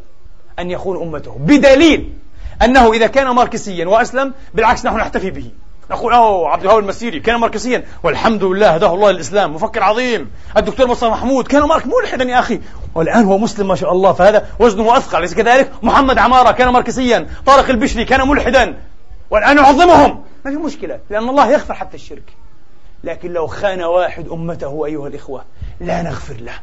[0.59, 1.35] أن يخون أمته.
[1.39, 2.13] بدليل
[2.61, 5.51] أنه إذا كان ماركسيا وأسلم بالعكس نحن نحتفي به.
[5.91, 10.31] نقول أوه عبد الوهاب المسيري كان ماركسيا والحمد لله هداه الله للإسلام مفكر عظيم.
[10.57, 12.59] الدكتور مصطفى محمود كان مارك ملحدا يا أخي.
[12.95, 17.27] والآن هو مسلم ما شاء الله فهذا وزنه أثقل ليس كذلك؟ محمد عمارة كان ماركسيا
[17.45, 18.77] طارق البشري كان ملحدا.
[19.29, 22.33] والآن نعظمهم ما في مشكلة لأن الله يغفر حتى الشرك.
[23.03, 25.43] لكن لو خان واحد أمته أيها الإخوة
[25.79, 26.59] لا نغفر له.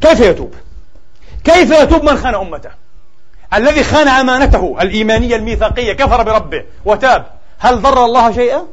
[0.00, 0.54] كيف يتوب؟
[1.44, 2.70] كيف يتوب من خان أمته؟
[3.54, 7.26] الذي خان أمانته الإيمانية الميثاقية كفر بربه وتاب.
[7.58, 8.66] هل ضر الله شيئا؟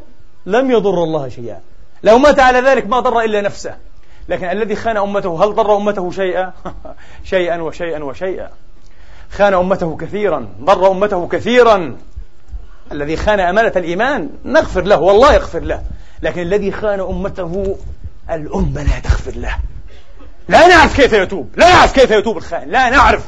[0.45, 1.59] لم يضر الله شيئا.
[2.03, 3.75] لو مات على ذلك ما ضر إلا نفسه.
[4.29, 6.53] لكن الذي خان أمته هل ضر أمته شيئا؟
[7.23, 8.49] شيئا وشيئا وشيئا.
[9.31, 11.97] خان أمته كثيرا ضر أمته كثيرا.
[12.91, 15.81] الذي خان أمانة الإيمان نغفر له والله يغفر له.
[16.21, 17.77] لكن الذي خان أمته
[18.31, 19.57] الأمة لا تغفر له.
[20.49, 23.27] لا نعرف كيف يتوب لا نعرف كيف يتوب الخائن لا نعرف.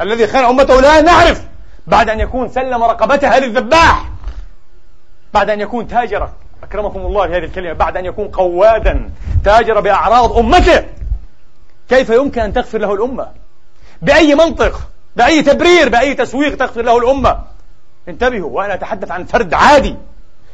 [0.00, 1.42] الذي خان أمته لا نعرف.
[1.86, 4.10] بعد أن يكون سلم رقبتها للذباح
[5.34, 6.32] بعد أن يكون تاجرا.
[6.62, 7.72] أكرمكم الله بهذه الكلمة.
[7.72, 9.10] بعد أن يكون قوادا.
[9.44, 10.84] تاجر بأعراض أمته.
[11.88, 13.28] كيف يمكن أن تغفر له الأمة؟
[14.02, 14.80] بأي منطق؟
[15.16, 17.38] بأي تبرير؟ بأي تسويق تغفر له الأمة؟
[18.08, 19.96] انتبهوا وأنا أتحدث عن فرد عادي.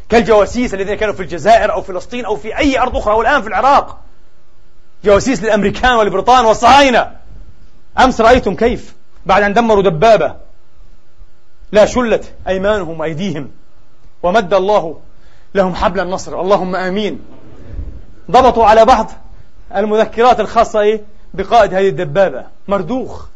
[0.09, 3.99] كالجواسيس الذين كانوا في الجزائر أو فلسطين أو في أي أرض أخرى والآن في العراق.
[5.05, 7.13] جواسيس للأمريكان والبريطان والصهاينة
[7.99, 8.95] أمس رأيتم كيف؟
[9.27, 10.35] بعد أن دمروا دبابة.
[11.73, 13.51] لا شلت أيمانهم وأيديهم.
[14.27, 14.99] ومد الله
[15.55, 16.41] لهم حبل النصر.
[16.41, 17.21] اللهم آمين.
[18.31, 19.11] ضبطوا على بعض
[19.77, 21.03] المذكرات الخاصة إيه؟
[21.35, 22.45] بقائد هذه الدبابة.
[22.69, 23.27] مردوخ.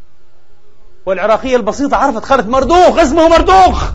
[1.06, 2.98] والعراقية البسيطة عرفت قالت مردوخ.
[2.98, 3.90] اسمه مردوخ.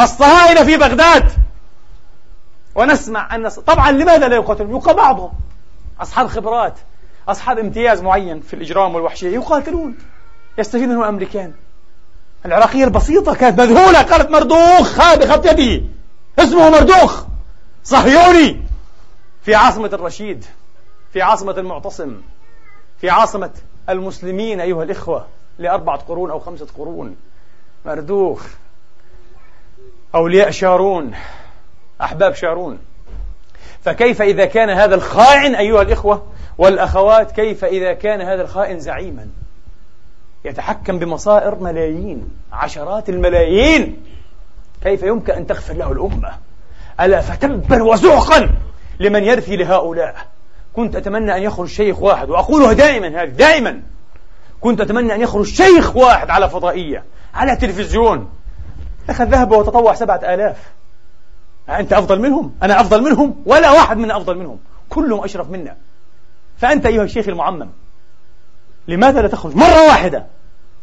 [0.00, 1.32] الصهاينة في بغداد.
[2.74, 5.32] ونسمع أن طبعا لماذا لا يقاتلون؟ يقى بعضهم.
[6.00, 6.74] أصحاب خبرات
[7.28, 9.98] أصحاب امتياز معين في الإجرام والوحشية يقاتلون.
[10.58, 11.52] يستفيد منهم الأمريكان
[12.46, 14.02] العراقية البسيطة كانت مذهولة.
[14.02, 15.86] قالت مردوخ هذا بخط يده.
[16.38, 17.24] اسمه مردوخ.
[17.84, 18.62] صهيوني.
[19.42, 20.44] في عاصمة الرشيد
[21.12, 22.20] في عاصمة المعتصم
[23.00, 23.50] في عاصمة
[23.88, 25.26] المسلمين أيها الإخوة
[25.58, 27.16] لأربعة قرون أو خمسة قرون.
[27.86, 28.46] مردوخ.
[30.14, 31.14] أولياء شارون
[32.00, 32.78] أحباب شارون.
[33.84, 36.26] فكيف إذا كان هذا الخائن أيها الإخوة
[36.58, 39.28] والأخوات كيف إذا كان هذا الخائن زعيما؟
[40.44, 44.05] يتحكم بمصائر ملايين عشرات الملايين.
[44.86, 46.32] كيف يمكن أن تغفر له الأمة؟
[47.00, 48.50] ألا فتبا وزحقا
[49.00, 50.16] لمن يرثي لهؤلاء.
[50.72, 53.82] كنت أتمنى أن يخرج شيخ واحد وأقولها دائما هذه دائما.
[54.60, 58.28] كنت أتمنى أن يخرج شيخ واحد على فضائية على تلفزيون.
[59.10, 60.56] أخذ ذهب وتطوع سبعة آلاف.
[61.68, 64.58] أنت أفضل منهم؟ أنا أفضل منهم؟ ولا واحد منا أفضل منهم.
[64.88, 65.76] كلهم أشرف منا.
[66.58, 67.68] فأنت أيها الشيخ المعمم
[68.88, 70.26] لماذا لا تخرج مرة واحدة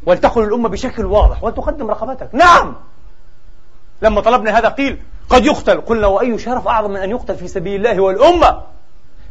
[0.05, 2.75] ولتقل الأمة بشكل واضح ولتقدم رقبتك؟ نعم!
[4.03, 5.81] لما طلبنا هذا قيل قد يقتل.
[5.81, 8.61] قلنا وأي شرف أعظم من أن يقتل في سبيل الله والأمة؟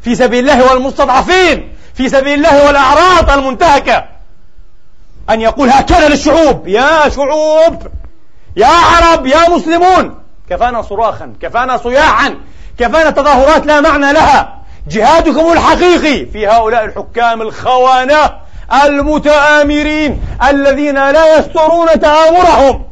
[0.01, 4.05] في سبيل الله والمستضعفين؟ في سبيل الله والأعراض المنتهكة؟
[5.31, 6.69] أن يقول هكذا للشعوب.
[6.69, 7.83] يا شعوب!
[8.57, 9.27] يا عرب!
[9.27, 10.19] يا مسلمون!
[10.51, 12.37] كفانا صراخا كفانا صياحا
[12.79, 14.63] كفانا تظاهرات لا معنى لها.
[14.89, 18.43] جهادكم الحقيقي في هؤلاء الحكام الخونة
[18.85, 22.92] المتآمرين الذين لا يسترون تآمرهم.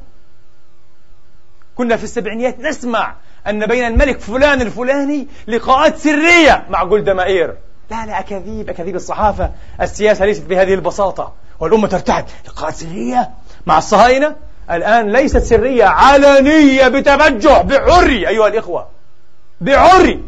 [1.80, 3.14] كنا في السبعينيات نسمع
[3.46, 7.56] أن بين الملك فلان الفلاني لقاءات سرية مع جولدا مائير.
[7.90, 9.50] لا لا أكاذيب أكاذيب الصحافة.
[9.80, 11.32] السياسة ليست بهذه البساطة.
[11.60, 12.24] والأمة ترتعد.
[12.46, 13.30] لقاءات سرية
[13.66, 14.36] مع الصهاينة؟
[14.70, 18.88] الآن ليست سرية علنية بتبجح بعري أيها الإخوة.
[19.60, 20.24] بعري.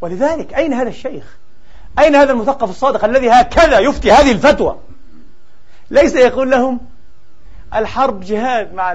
[0.00, 1.36] ولذلك أين هذا الشيخ؟
[1.98, 4.78] أين هذا المثقف الصادق الذي هكذا يفتي هذه الفتوى؟
[5.90, 6.80] ليس يقول لهم
[7.74, 8.92] الحرب جهاد مع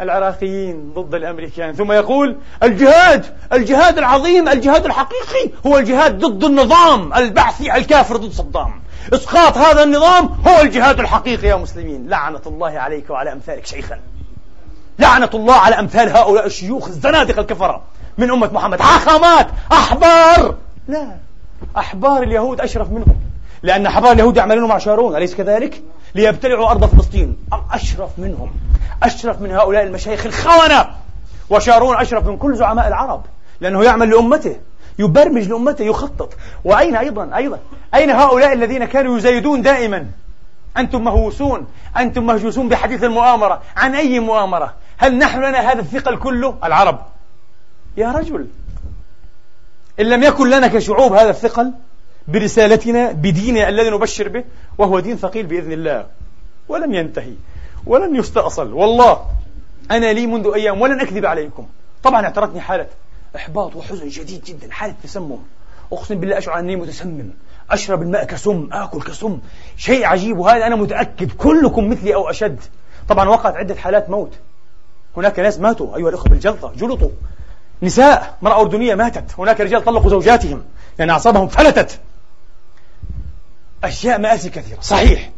[0.00, 1.72] العراقيين ضد الأمريكان.
[1.72, 8.80] ثم يقول الجهاد الجهاد العظيم الجهاد الحقيقي هو الجهاد ضد النظام البعثي الكافر ضد صدام.
[9.14, 12.08] إسقاط هذا النظام هو الجهاد الحقيقي يا مسلمين.
[12.08, 13.98] لعنة الله عليك وعلى أمثالك شيخا.
[14.98, 17.82] لعنة الله على أمثال هؤلاء الشيوخ الزنادقه الكفرة
[18.18, 18.80] من أمة محمد.
[18.80, 20.54] حاخامات أحبار.
[20.88, 21.16] لا
[21.78, 23.16] أحبار اليهود أشرف منهم
[23.62, 25.82] لأن احبار اليهود يعملون مع شارون أليس كذلك؟
[26.14, 27.36] ليبتلعوا أرض فلسطين.
[27.72, 28.50] أشرف منهم؟
[29.02, 30.86] أشرف من هؤلاء المشايخ الخونة.
[31.50, 33.22] وشارون أشرف من كل زعماء العرب
[33.60, 34.56] لأنه يعمل لأمته
[34.98, 36.32] يبرمج لأمته يخطط.
[36.64, 37.58] وأين أيضا؟ أيضا.
[37.94, 40.06] أين هؤلاء الذين كانوا يزايدون دائما؟
[40.76, 41.66] أنتم مهووسون.
[41.96, 43.62] أنتم مهجوسون بحديث المؤامرة.
[43.76, 46.98] عن أي مؤامرة؟ هل نحن لنا هذا الثقل كله؟ العرب.
[47.96, 48.46] يا رجل.
[50.00, 51.72] إن لم يكن لنا كشعوب هذا الثقل
[52.28, 54.44] برسالتنا بديننا الذي نبشر به
[54.78, 56.06] وهو دين ثقيل بإذن الله.
[56.68, 57.34] ولم ينتهي
[57.86, 58.72] ولن يستأصل.
[58.72, 59.20] والله
[59.90, 61.66] أنا لي منذ أيام ولن أكذب عليكم.
[62.02, 62.86] طبعا اعترتني حالة
[63.36, 65.38] إحباط وحزن شديد جدا حالة تسمم.
[65.92, 67.30] أقسم بالله أشعر أني متسمم.
[67.70, 69.38] أشرب الماء كسم آكل كسم.
[69.76, 72.60] شيء عجيب وهذا أنا متأكد كلكم مثلي أو أشد.
[73.08, 74.32] طبعا وقعت عدة حالات موت.
[75.16, 77.10] هناك ناس ماتوا أيها الأخوة بالجلطة جلطوا.
[77.82, 79.24] نساء امرأة أردنية ماتت.
[79.38, 80.62] هناك رجال طلقوا زوجاتهم
[80.98, 82.00] لأن أعصابهم فلتت.
[83.86, 84.80] أشياء مآسي كثيرة.
[84.80, 85.30] صحيح.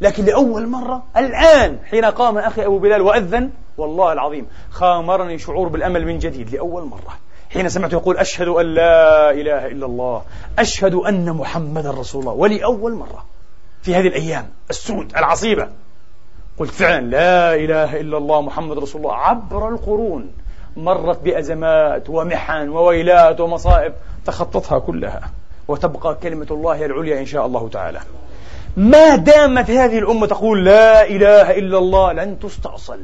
[0.00, 6.06] لكن لأول مرة الآن حين قام أخي أبو بلال وأذن والله العظيم خامرني شعور بالأمل
[6.06, 6.54] من جديد.
[6.54, 7.18] لأول مرة
[7.50, 10.22] حين سمعته يقول أشهد أن لا إله إلا الله
[10.58, 12.32] أشهد أن محمدا رسول الله.
[12.32, 13.24] ولأول مرة
[13.82, 15.68] في هذه الأيام السود العصيبة
[16.58, 20.32] قلت فعلا لا إله إلا الله محمد رسول الله عبر القرون
[20.76, 23.92] مرت بأزمات ومحن وويلات ومصائب
[24.26, 25.30] تخطتها كلها.
[25.68, 28.00] وتبقى كلمة الله العليا إن شاء الله تعالى.
[28.76, 33.00] ما دامت هذه الأمة تقول لا إله إلا الله لن تستأصل.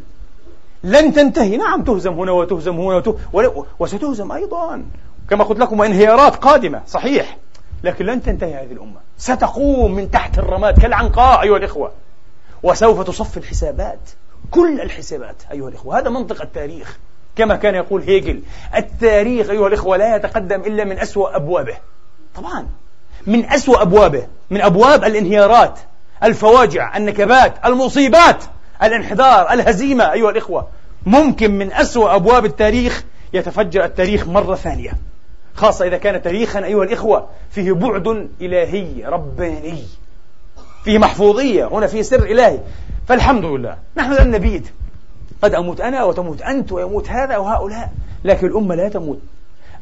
[0.85, 1.57] لن تنتهي.
[1.57, 3.03] نعم تهزم هنا وتهزم هنا
[3.79, 4.85] وستهزم أيضا.
[5.31, 6.83] كما قلت لكم انهيارات قادمة.
[6.87, 7.38] صحيح.
[7.83, 9.01] لكن لن تنتهي هذه الأمة.
[9.18, 10.81] ستقوم من تحت الرماد.
[10.81, 11.92] كالعنقاء أيها الإخوة.
[12.62, 14.11] وسوف تصفي الحسابات.
[14.51, 15.99] كل الحسابات أيها الإخوة.
[15.99, 16.99] هذا منطق التاريخ.
[17.37, 18.42] كما كان يقول هيجل
[18.77, 21.77] التاريخ أيها الإخوة لا يتقدم إلا من أسوأ أبوابه.
[22.38, 22.66] طبعا.
[23.27, 25.79] من أسوأ أبوابه من أبواب الانهيارات
[26.22, 28.44] الفواجع النكبات المصيبات
[28.83, 30.68] الانحدار الهزيمة أيها الإخوة.
[31.07, 34.92] ممكن من أسوأ أبواب التاريخ يتفجر التاريخ مرة ثانية.
[35.55, 39.85] خاصة إذا كان تاريخا أيها الإخوة فيه بعد إلهي رباني.
[40.85, 42.59] فيه محفوظية هنا فيه سر إلهي.
[43.09, 44.66] فالحمد لله نحن لن نبيد.
[45.42, 47.92] قد أموت أنا وتموت أنت ويموت هذا وهؤلاء
[48.24, 49.18] لكن الأمة لا تموت.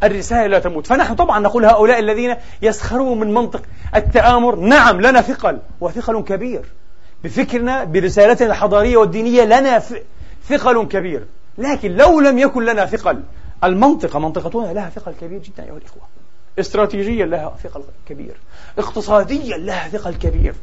[0.05, 0.87] الرسالة لا تموت.
[0.87, 3.63] فنحن طبعا نقول هؤلاء الذين يسخرون من منطق
[3.95, 6.65] التآمر نعم لنا ثقل وثقل كبير.
[7.25, 9.83] بفكرنا برسالتنا الحضارية والدينية لنا
[10.49, 11.25] ثقل كبير.
[11.59, 13.23] لكن لو لم يكن لنا ثقل
[13.65, 16.03] المنطقة منطقتنا لها ثقل كبير جدا أيها الإخوة.
[16.59, 18.35] استراتيجيا لها ثقل كبير.
[18.79, 20.55] اقتصاديا لها ثقل كبير.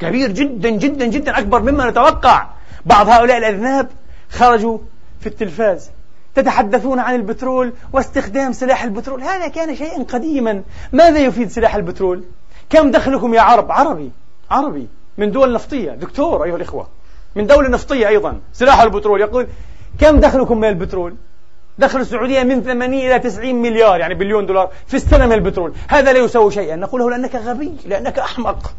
[0.00, 2.46] كبير جدا جدا جدا أكبر مما نتوقع.
[2.86, 3.88] بعض هؤلاء الأذناب
[4.30, 4.78] خرجوا
[5.20, 5.90] في التلفاز.
[6.34, 9.22] تتحدثون عن البترول واستخدام سلاح البترول.
[9.22, 10.62] هذا كان شيئا قديما.
[10.92, 12.24] ماذا يفيد سلاح البترول؟
[12.70, 14.10] كم دخلكم يا عرب؟ عربي
[14.50, 14.88] عربي.
[15.18, 15.90] من دول نفطية.
[15.90, 16.88] دكتور أيها الإخوة.
[17.36, 18.40] من دولة نفطية أيضا.
[18.52, 19.46] سلاح البترول يقول
[20.00, 21.14] كم دخلكم من البترول؟
[21.78, 25.72] دخل السعودية من 80 إلى 90 مليار يعني بليون دولار في السنة من البترول.
[25.88, 26.76] هذا لا يساوي شيئا.
[26.76, 28.74] نقول له لأنك غبي لأنك أحمق.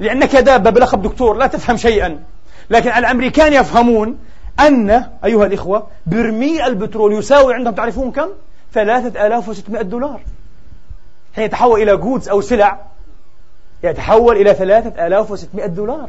[0.00, 2.22] لأنك دابة بلقب دكتور لا تفهم شيئا.
[2.70, 4.18] لكن الأمريكان يفهمون
[4.60, 4.90] أن
[5.24, 8.28] أيها الإخوة برميل البترول يساوي عندهم تعرفون كم؟
[8.72, 10.20] 3600 دولار.
[11.36, 12.80] حين يتحول إلى جودز أو سلع
[13.82, 16.08] يتحول إلى 3600 دولار.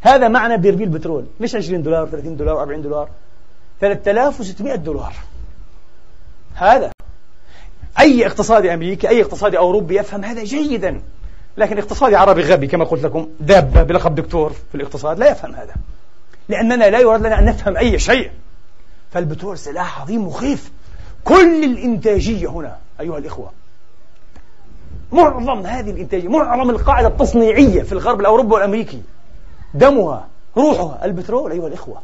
[0.00, 3.08] هذا معنى برميل بترول مش 20 دولار 30 دولار 40 دولار.
[3.80, 5.12] 3600 دولار.
[6.54, 6.90] هذا
[8.00, 11.02] أي اقتصادي أمريكي أي اقتصادي أوروبي يفهم هذا جيدا.
[11.56, 15.74] لكن اقتصادي عربي غبي كما قلت لكم دابة بلقب دكتور في الاقتصاد لا يفهم هذا.
[16.48, 18.30] لأننا لا يراد لنا أن نفهم أي شيء
[19.12, 20.70] فالبترول سلاح عظيم مخيف
[21.24, 23.50] كل الإنتاجية هنا أيها الإخوة
[25.12, 29.02] معظم هذه الإنتاجية معظم القاعدة التصنيعية في الغرب الأوروبي والأمريكي
[29.74, 32.02] دمها روحها البترول أيها الإخوة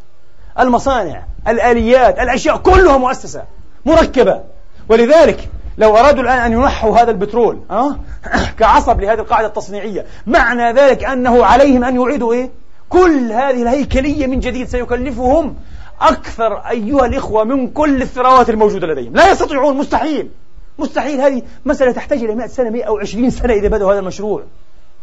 [0.59, 3.45] المصانع الآليات الأشياء كلها مؤسسة
[3.87, 4.41] مركبة
[4.89, 7.97] ولذلك لو أرادوا الآن أن ينحوا هذا البترول أه؟
[8.59, 12.51] كعصب لهذه القاعدة التصنيعية معنى ذلك أنه عليهم أن يعيدوا إيه؟
[12.93, 15.57] كل هذه الهيكلية من جديد سيكلفهم
[16.01, 19.15] أكثر أيها الإخوة من كل الثروات الموجودة لديهم.
[19.15, 20.31] لا يستطيعون مستحيل.
[20.79, 21.21] مستحيل.
[21.21, 24.45] هذه مسألة تحتاج إلى 100 سنة 100 أو 20 سنة إذا بدأوا هذا المشروع.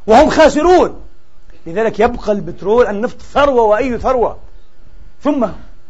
[0.08, 1.02] وهم خاسرون.
[1.68, 4.38] لذلك يبقى البترول النفط ثروة وأي ثروة.
[5.24, 5.48] ثم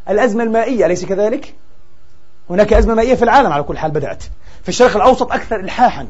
[0.10, 1.56] الأزمة المائية أليس كذلك؟
[2.50, 4.24] هناك أزمة مائية في العالم على كل حال بدأت.
[4.64, 6.08] في الشرق الأوسط أكثر إلحاحا.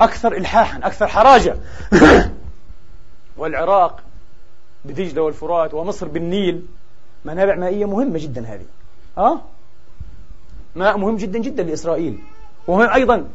[0.00, 1.56] أكثر إلحاحا أكثر حراجة.
[3.38, 4.09] والعراق
[4.84, 6.66] بدجلة والفرات ومصر بالنيل.
[7.24, 8.66] منابع مائية مهمة جدا هذه.
[9.18, 9.40] أه؟
[10.74, 12.18] ماء مهم جدا جدا لإسرائيل.
[12.68, 13.28] ومهم أيضا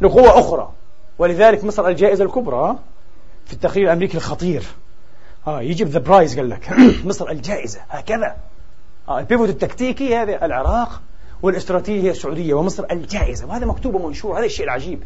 [0.00, 0.72] لقوة أخرى.
[1.18, 2.78] ولذلك مصر الجائزة الكبرى؟
[3.46, 4.64] في التقرير الأمريكي الخطير.
[5.46, 6.70] آه Egypt the prize قال لك.
[7.04, 7.80] مصر الجائزة.
[7.88, 8.36] هكذا.
[9.08, 11.02] آه ال pivot التكتيكي هذا العراق
[11.42, 13.46] والإستراتيجية السعودية ومصر الجائزة.
[13.46, 15.02] وهذا مكتوب ومنشور هذا الشيء العجيب.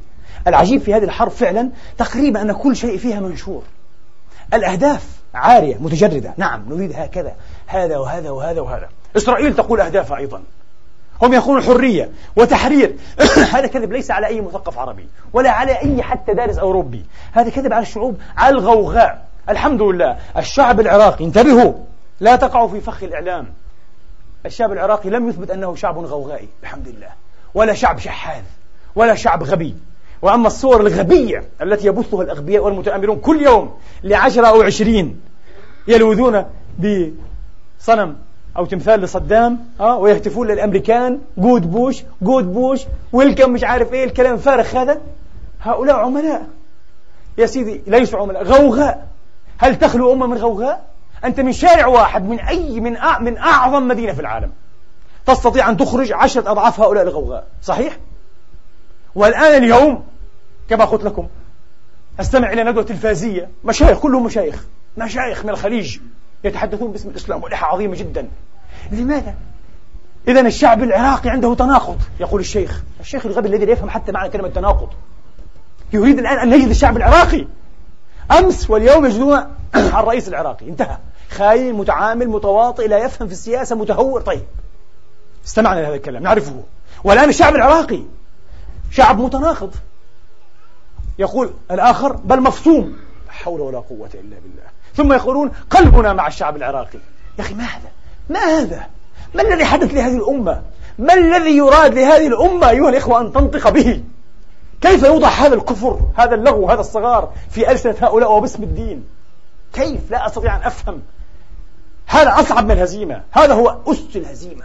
[0.47, 3.63] العجيب في هذه الحرب فعلا تقريبا أن كل شيء فيها منشور.
[4.55, 6.35] الأهداف عارية متجردة.
[6.37, 7.35] نعم نريد هكذا.
[7.67, 8.89] هذا وهذا وهذا وهذا.
[9.17, 10.43] إسرائيل تقول أهدافها أيضا.
[11.23, 12.97] هم يقولون حرية وتحرير.
[13.55, 17.05] هذا كذب ليس على أي مثقف عربي ولا على أي حتى دارس أوروبي.
[17.33, 19.29] هذا كذب على الشعوب على الغوغاء.
[19.49, 20.19] الحمد لله.
[20.37, 21.73] الشعب العراقي انتبهوا
[22.21, 23.47] لا تقعوا في فخ الإعلام.
[24.47, 27.11] الشعب العراقي لم يثبت أنه شعب غوغائي الحمد لله.
[27.55, 28.43] ولا شعب شحاذ
[28.97, 29.77] ولا شعب غبي.
[30.23, 35.21] وأما الصور الغبية التي يبثها الأغبياء والمتآمرون كل يوم لعشرة أو عشرين
[35.89, 36.45] يلوذون
[36.79, 38.17] بصنم
[38.57, 42.81] أو تمثال لصدام أه ويهتفون للأمريكان good Bush good Bush
[43.13, 45.01] welcome مش عارف إيه الكلام الفارغ هذا.
[45.61, 46.47] هؤلاء عملاء.
[47.39, 48.45] يا سيدي ليسوا عملاء.
[48.45, 49.09] غوغاء.
[49.59, 50.85] هل تخلو أمة من غوغاء؟
[51.25, 54.51] أنت من شارع واحد من أي من من أعظم مدينة في العالم.
[55.27, 57.47] تستطيع أن تخرج عشرة أضعاف هؤلاء الغوغاء.
[57.63, 57.97] صحيح؟
[59.15, 60.05] والآن اليوم
[60.69, 61.29] كما قلت لكم.
[62.21, 63.49] أستمع إلى ندوة تلفازية.
[63.65, 64.65] مشايخ كلهم مشايخ.
[64.99, 65.99] مشايخ من الخليج
[66.45, 68.29] يتحدثون باسم الإسلام ولحى عظيمة جدا.
[68.93, 69.35] لماذا؟
[70.29, 72.83] إذا الشعب العراقي عنده تناقض يقول الشيخ.
[73.01, 74.89] الشيخ الغبي الذي لا يفهم حتى معنى كلمة تناقض.
[75.93, 77.47] يريد الآن أن نجد الشعب العراقي.
[78.31, 79.39] أمس واليوم يجدون
[79.75, 80.69] الرئيس العراقي.
[80.69, 80.99] انتهى.
[81.31, 84.21] خاين متعامل متواطئ لا يفهم في السياسة متهور.
[84.21, 84.43] طيب.
[85.47, 86.63] استمعنا لهذا الكلام نعرفه.
[87.05, 88.03] والآن الشعب العراقي
[88.91, 89.75] شعب متناقض.
[91.19, 94.63] يقول الآخر بل مفصوم لا حول ولا قوة إلا بالله.
[94.95, 96.99] ثم يقولون قلبنا مع الشعب العراقي.
[97.39, 97.91] يا أخي ما هذا؟
[98.29, 98.87] ما هذا؟
[99.35, 100.63] ما الذي حدث لهذه الأمة؟
[100.99, 104.03] ما الذي يراد لهذه الأمة أيها الإخوة أن تنطق به؟
[104.81, 109.05] كيف يوضع هذا الكفر هذا اللغو هذا الصغار في ألسنة هؤلاء وباسم الدين؟
[109.73, 111.03] كيف لا أستطيع أن أفهم؟
[112.07, 113.23] هذا أصعب من الهزيمة.
[113.31, 114.65] هذا هو أس الهزيمة.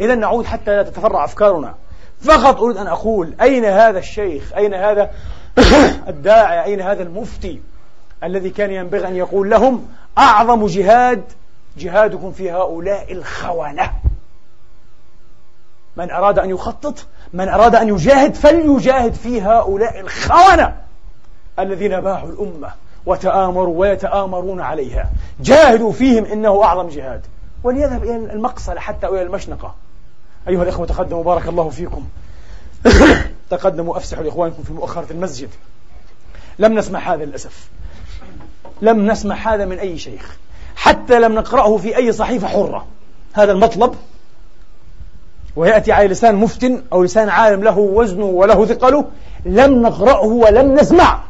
[0.00, 1.74] إذا نعود حتى لا تتفرع أفكارنا.
[2.20, 5.10] فقط أريد أن أقول أين هذا الشيخ؟ أين هذا
[6.08, 7.60] الداعي أين هذا المفتي
[8.24, 9.88] الذي كان ينبغي أن يقول لهم
[10.18, 11.22] أعظم جهاد
[11.78, 13.90] جهادكم في هؤلاء الخونة؟
[15.96, 20.76] من أراد أن يخطط من أراد أن يجاهد فليجاهد في هؤلاء الخونة
[21.58, 22.70] الذين باعوا الأمة
[23.06, 25.10] وتآمروا ويتآمرون عليها.
[25.40, 27.20] جاهدوا فيهم إنه أعظم جهاد.
[27.64, 29.74] وليذهب إلى المقصلة حتى إلى المشنقة.
[30.48, 32.04] أيها الإخوة تقدموا بارك الله فيكم.
[33.50, 35.48] تقدموا أفسحوا لإخوانكم في مؤخرة المسجد.
[36.58, 37.68] لم نسمع هذا للأسف.
[38.82, 40.36] لم نسمع هذا من أي شيخ.
[40.76, 42.86] حتى لم نقرأه في أي صحيفة حرة.
[43.32, 43.94] هذا المطلب.
[45.56, 49.04] ويأتي على لسان مفتن أو لسان عالم له وزنه وله ثقله
[49.44, 51.22] لم نقرأه ولم نسمع.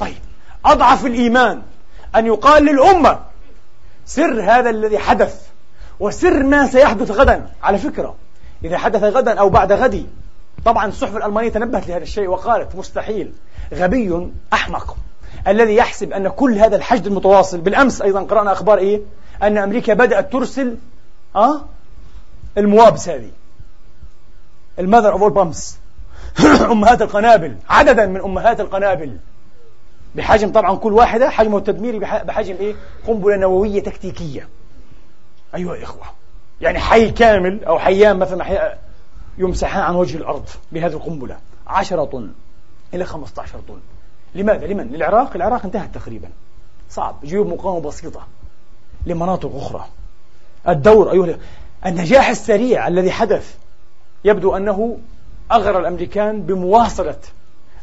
[0.00, 0.16] طيب
[0.64, 1.62] أضعف الإيمان
[2.16, 3.20] أن يقال للأمة
[4.06, 5.40] سر هذا الذي حدث
[6.00, 7.50] وسر ما سيحدث غدا.
[7.62, 8.14] على فكرة
[8.64, 10.06] إذا حدث غدا أو بعد غد
[10.64, 13.32] طبعا الصحف الألمانية تنبهت لهذا الشيء وقالت مستحيل
[13.74, 14.96] غبي أحمق
[15.48, 19.00] الذي يحسب أن كل هذا الحشد المتواصل بالأمس أيضا قرأنا أخبار إيه؟
[19.42, 20.76] أن أمريكا بدأت ترسل
[21.36, 21.60] أه؟
[22.58, 23.30] الموابس هذه.
[24.78, 25.78] المذر أول بامس
[26.72, 29.16] أمهات القنابل عددا من أمهات القنابل.
[30.14, 32.74] بحجم طبعا كل واحدة حجمه التدميري بحجم إيه؟
[33.06, 34.48] قنبلة نووية تكتيكية.
[35.54, 36.04] أيها الإخوة
[36.60, 38.76] يعني حي كامل أو حيان مثلا
[39.38, 41.38] يمسحان عن وجه الأرض بهذه القنبلة.
[41.66, 42.32] 10 طن
[42.94, 43.78] إلى 15 طن.
[44.34, 46.28] لماذا؟ لمن؟ للعراق؟ العراق انتهت تقريبا.
[46.90, 47.16] صعب.
[47.24, 48.26] جيوب مقاومة بسيطة
[49.06, 49.86] لمناطق أخرى.
[50.68, 51.38] الدور أيها
[51.86, 53.54] النجاح السريع الذي حدث
[54.24, 54.98] يبدو أنه
[55.52, 57.18] أغرى الأمريكان بمواصلة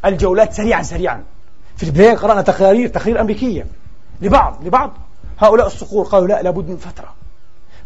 [0.04, 1.24] الجولات سريعا سريعا.
[1.76, 3.66] في البداية قرأنا تقارير تقارير أمريكية
[4.20, 4.92] لبعض لبعض.
[5.38, 7.14] هؤلاء الصقور قالوا لا لابد من فترة.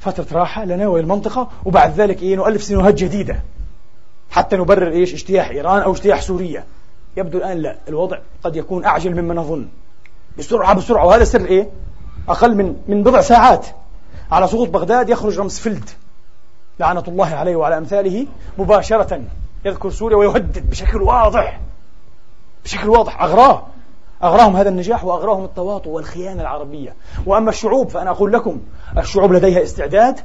[0.04, 3.40] فترة راحة لنا وللمنطقة وبعد ذلك إيه نؤلف سيناريوهات جديدة.
[4.30, 6.64] حتى نبرر إيش اجتياح إيران أو اجتياح سوريا.
[7.16, 9.68] يبدو الآن لا الوضع قد يكون أعجل مما نظن
[10.38, 11.68] بسرعة بسرعة وهذا سر إيه؟
[12.28, 13.66] أقل من من بضع ساعات.
[14.32, 15.90] على سقوط بغداد يخرج رمسفيلد
[16.80, 18.26] لعنة الله عليه وعلى أمثاله
[18.58, 19.22] مباشرة
[19.64, 21.60] يذكر سوريا ويهدد بشكل واضح.
[22.64, 23.66] بشكل واضح أغراه.
[24.22, 26.94] أغراهم هذا النجاح وأغراهم التواطؤ والخيانة العربية.
[27.26, 28.60] وأما الشعوب فأنا أقول لكم
[28.98, 30.20] الشعوب لديها استعداد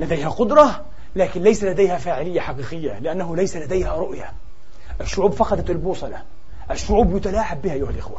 [0.00, 0.80] لديها قدرة
[1.16, 4.32] لكن ليس لديها فاعلية حقيقية لأنه ليس لديها رؤية.
[5.00, 6.22] الشعوب فقدت البوصلة.
[6.70, 8.18] الشعوب يتلاعب بها أيها الإخوة.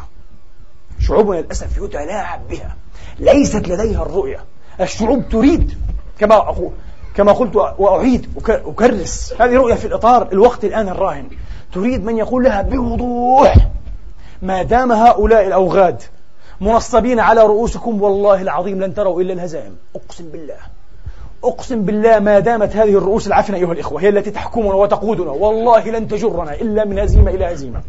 [0.99, 2.75] شعوبنا للأسف يتلاعب بها.
[3.19, 4.43] ليست لديها الرؤية.
[4.81, 5.77] الشعوب تريد
[6.19, 6.71] كما أقول
[7.15, 11.29] كما قلت وأعيد أكرس هذه رؤية في الإطار الوقت الآن الراهن.
[11.73, 13.55] تريد من يقول لها بوضوح.
[14.43, 16.01] ما دام هؤلاء الأوغاد
[16.61, 19.75] منصبين على رؤوسكم والله العظيم لن تروا إلا الهزائم.
[19.95, 20.57] أقسم بالله.
[21.43, 26.07] أقسم بالله ما دامت هذه الرؤوس العفنة أيها الإخوة هي التي تحكمنا وتقودنا والله لن
[26.07, 27.81] تجرنا إلا من هزيمة إلى هزيمة.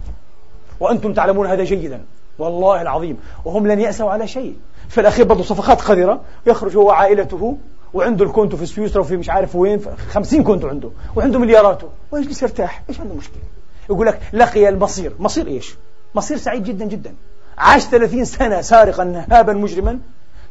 [0.80, 2.04] وأنتم تعلمون هذا جيدا
[2.38, 3.18] والله العظيم.
[3.44, 4.56] وهم لن يأسوا على شيء.
[4.88, 7.56] في الأخير برضه صفقات قذرة يخرج هو وعائلته
[7.94, 9.80] وعنده ال Konto في سويسرا وفي مش عارف وين
[10.10, 11.88] 50 Konto عنده وعنده ملياراته.
[12.12, 13.42] ويجلس يرتاح إيش عنده مشكلة؟
[13.90, 15.12] يقول لك لقي المصير.
[15.18, 15.74] مصير إيش؟
[16.14, 17.14] مصير سعيد جدا جدا.
[17.58, 19.98] عاش 30 سنة سارقا نهابا مجرما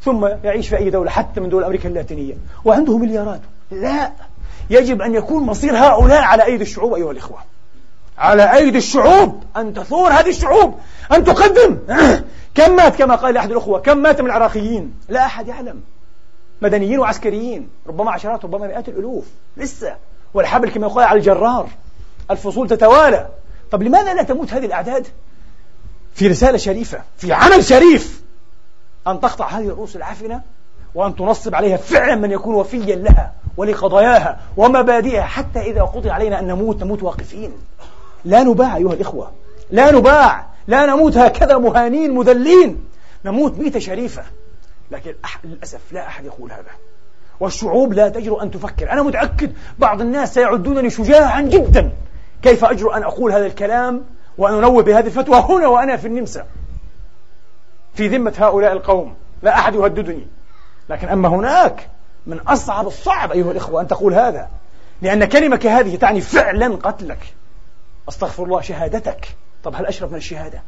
[0.01, 2.33] ثم يعيش في أي دولة حتى من دول أمريكا اللاتينية.
[2.65, 3.41] وعنده مليارات.
[3.71, 4.11] لا
[4.69, 7.37] يجب أن يكون مصير هؤلاء على أيدي الشعوب أيها الإخوة.
[8.17, 9.43] على أيدي الشعوب.
[9.57, 10.79] أن تثور هذه الشعوب.
[11.11, 11.77] أن تقدم.
[12.55, 15.81] كم مات كما قال أحد الأخوة؟ كم مات من العراقيين؟ لا أحد يعلم.
[16.61, 17.69] مدنيين وعسكريين.
[17.87, 19.25] ربما عشرات ربما مئات الألوف.
[19.57, 19.95] لسه.
[20.33, 21.67] والحبل كما يقال على الجرار.
[22.31, 23.27] الفصول تتوالى.
[23.71, 25.07] طب لماذا لا تموت هذه الأعداد؟
[26.13, 28.23] في رسالة شريفة في عمل شريف.
[29.07, 30.41] أن تقطع هذه الرؤوس العافنة
[30.95, 36.47] وأن تنصب عليها فعلا من يكون وفيا لها ولقضاياها ومبادئها حتى إذا قضي علينا أن
[36.47, 37.51] نموت نموت واقفين.
[38.25, 39.31] لا نباع أيها الإخوة.
[39.71, 40.45] لا نباع.
[40.67, 42.85] لا نموت هكذا مهانين مذلين.
[43.25, 44.23] نموت ميتة شريفة.
[44.91, 46.71] لكن للأسف لا أحد يقول هذا.
[47.39, 48.91] والشعوب لا تجرؤ أن تفكر.
[48.91, 51.91] أنا متأكد بعض الناس سيعدونني شجاعا جدا.
[52.41, 54.03] كيف أجرؤ أن أقول هذا الكلام؟
[54.37, 56.45] وأن أنوه بهذه الفتوى هنا وأنا في النمسا.
[57.93, 59.15] في ذمة هؤلاء القوم.
[59.41, 60.27] لا أحد يهددني.
[60.89, 61.89] لكن أما هناك
[62.27, 64.49] من أصعب الصعب أيها الإخوة أن تقول هذا.
[65.01, 67.33] لأن كلمة كهذه تعني فعلا قتلك.
[68.09, 69.27] أستغفر الله شهادتك.
[69.63, 70.61] طب هل أشرف من الشهادة؟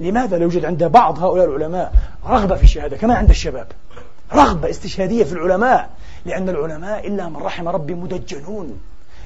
[0.00, 1.92] لماذا لا يوجد عند بعض هؤلاء العلماء
[2.26, 3.66] رغبة في الشهادة كما عند الشباب؟
[4.32, 5.90] رغبة استشهادية في العلماء.
[6.24, 8.80] لأن العلماء إلا من رحم ربي مدجنون.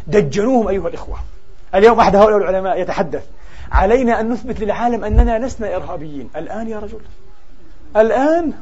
[0.07, 1.17] دجنوهم أيها الإخوة.
[1.75, 3.25] اليوم أحد هؤلاء العلماء يتحدث.
[3.75, 6.31] علينا أن نثبت للعالم أننا لسنا إرهابيين.
[6.37, 7.01] الآن يا رجل.
[7.97, 8.53] الآن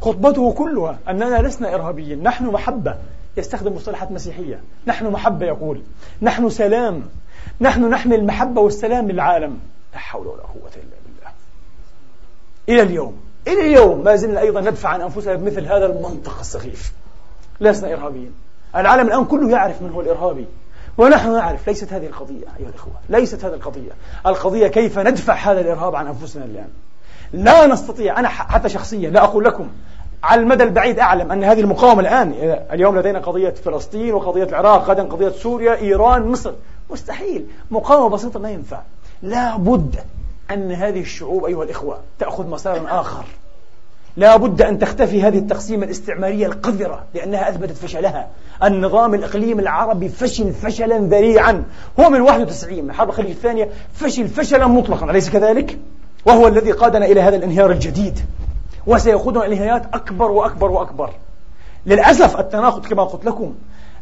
[0.00, 2.22] خطبته كلها أننا لسنا إرهابيين.
[2.22, 2.96] نحن محبة
[3.36, 4.60] يستخدم مصطلحات مسيحية.
[4.86, 5.82] نحن محبة يقول.
[6.22, 7.02] نحن سلام.
[7.60, 9.58] نحن نحمل المحبة والسلام للعالم.
[9.92, 11.32] لا حول ولا قوة إلا بالله.
[12.68, 13.20] إلى اليوم.
[13.48, 16.92] إلى اليوم ما زلنا أيضا ندفع عن أنفسنا بمثل هذا المنطق السخيف.
[17.60, 18.32] لسنا إرهابيين.
[18.76, 20.46] العالم الآن كله يعرف من هو الإرهابي.
[20.98, 23.90] ونحن نعرف ليست هذه القضية أيها الأخوة ليست هذه القضية.
[24.26, 26.68] القضية كيف ندفع هذا الإرهاب عن أنفسنا الآن؟
[27.32, 29.68] لا نستطيع أنا حتى شخصيا لا أقول لكم
[30.22, 32.32] على المدى البعيد أعلم أن هذه المقاومة الآن
[32.72, 36.52] اليوم لدينا قضية فلسطين وقضية العراق غدا قضية سوريا إيران مصر
[36.90, 37.46] مستحيل.
[37.70, 38.82] مقاومة بسيطة ما ينفع.
[39.22, 39.96] لا بد
[40.50, 43.24] أن هذه الشعوب أيها الإخوة تأخذ مسارا آخر.
[44.16, 48.28] لا بد أن تختفي هذه التقسيمة الاستعمارية القذرة لأنها أثبتت فشلها.
[48.64, 51.64] النظام الإقليمي العربي فشل فشلا ذريعا.
[52.00, 55.10] هو من 91 من حرب الخليج الثانية فشل فشلا مطلقا.
[55.10, 55.78] أليس كذلك؟
[56.26, 58.18] وهو الذي قادنا إلى هذا الانهيار الجديد.
[58.86, 61.10] وسيقودنا إلى انهيارات أكبر وأكبر وأكبر.
[61.86, 63.54] للأسف التناقض كما قلت لكم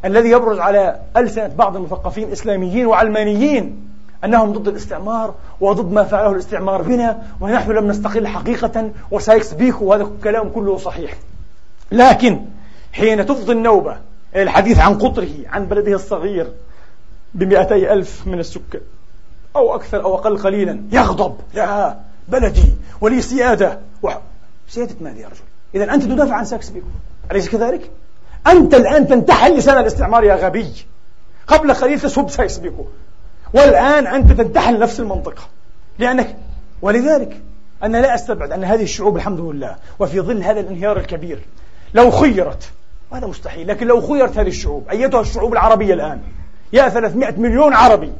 [0.05, 6.81] الذي يبرز على ألسنة بعض المثقفين الإسلاميين وعلمانيين أنهم ضد الاستعمار وضد ما فعله الاستعمار
[6.81, 11.13] بنا ونحن لم نستقل حقيقة وسايكس بيكو وهذا الكلام كله صحيح.
[11.91, 12.41] لكن
[12.93, 13.97] حين تفضي النوبة
[14.35, 16.51] الحديث عن قطره عن بلده الصغير
[17.33, 18.81] بمئتي ألف من السكان
[19.55, 21.35] أو أكثر أو أقل قليلا يغضب.
[21.53, 21.97] لا
[22.27, 23.79] بلدي ولي سيادة.
[24.03, 24.19] وح...
[24.69, 25.39] سيادة ماذا يا رجل؟
[25.75, 26.87] إذا أنت تدافع عن سايكس بيكو
[27.31, 27.91] أليس كذلك؟
[28.47, 30.71] أنت الآن تنتحل لسان الاستعمار يا غبي.
[31.47, 32.85] قبل قليل تسب سايكس بيكو.
[33.55, 35.43] والآن أنت تنتحل نفس المنطقة.
[35.99, 36.35] لأنك
[36.81, 37.41] ولذلك
[37.83, 41.39] أنا لا أستبعد أن هذه الشعوب الحمد لله وفي ظل هذا الانهيار الكبير
[41.93, 42.71] لو خيرت
[43.11, 46.21] وهذا مستحيل لكن لو خيرت هذه الشعوب أيتها الشعوب العربية الآن
[46.73, 48.11] يا 300 مليون عربي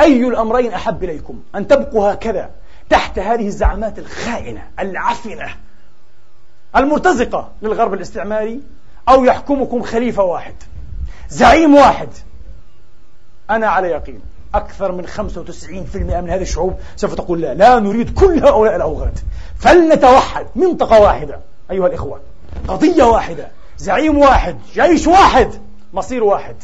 [0.00, 2.50] أي الأمرين أحب إليكم؟ أن تبقوا هكذا
[2.90, 5.48] تحت هذه الزعامات الخائنة العفنة
[6.76, 8.60] المرتزقة للغرب الاستعماري
[9.08, 10.54] أو يحكمكم خليفة واحد
[11.28, 12.08] زعيم واحد.
[13.50, 14.20] أنا على يقين
[14.54, 19.18] أكثر من 95% من هذه الشعوب سوف تقول لا لا نريد كل هؤلاء الأوغاد.
[19.58, 21.40] فلنتوحد منطقة واحدة
[21.70, 22.20] أيها الإخوة.
[22.68, 25.50] قضية واحدة زعيم واحد جيش واحد
[25.92, 26.56] مصير واحد.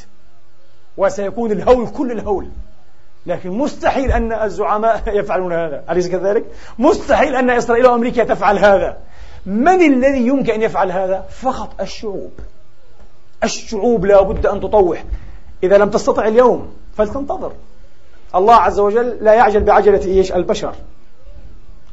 [0.97, 2.49] وسيكون الهول كل الهول.
[3.27, 5.85] لكن مستحيل أن الزعماء يفعلون هذا.
[5.91, 6.45] أليس كذلك؟
[6.79, 8.97] مستحيل أن إسرائيل وأمريكا تفعل هذا.
[9.47, 12.33] من الذي يمكن أن يفعل هذا؟ فقط الشعوب.
[13.45, 15.05] الشعوب لا بد أن تطوح.
[15.63, 17.53] إذا لم تستطع اليوم فلتنتظر.
[18.35, 20.75] الله عز وجل لا يعجل بعجلة إيش؟ البشر.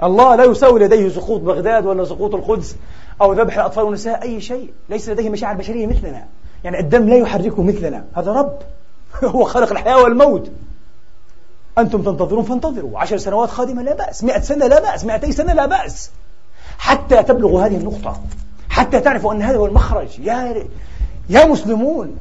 [0.03, 2.76] الله لا يساوي لديه سقوط بغداد ولا سقوط القدس
[3.22, 4.74] أو ذبح الأطفال والنساء أي شيء.
[4.89, 6.26] ليس لديه مشاعر بشرية مثلنا.
[6.63, 8.05] يعني الدم لا يحركه مثلنا.
[8.13, 8.59] هذا رب.
[9.36, 10.51] هو خلق الحياة والموت.
[11.78, 12.99] أنتم تنتظرون فانتظروا.
[12.99, 14.24] عشر سنوات قادمة لا بأس.
[14.24, 15.05] مئة سنة لا بأس.
[15.05, 16.11] مئتي سنة لا بأس.
[16.78, 18.22] حتى تبلغوا هذه النقطة
[18.70, 20.20] حتى تعرفوا أن هذا هو المخرج.
[20.20, 20.65] يا
[21.30, 22.18] يا مسلمون.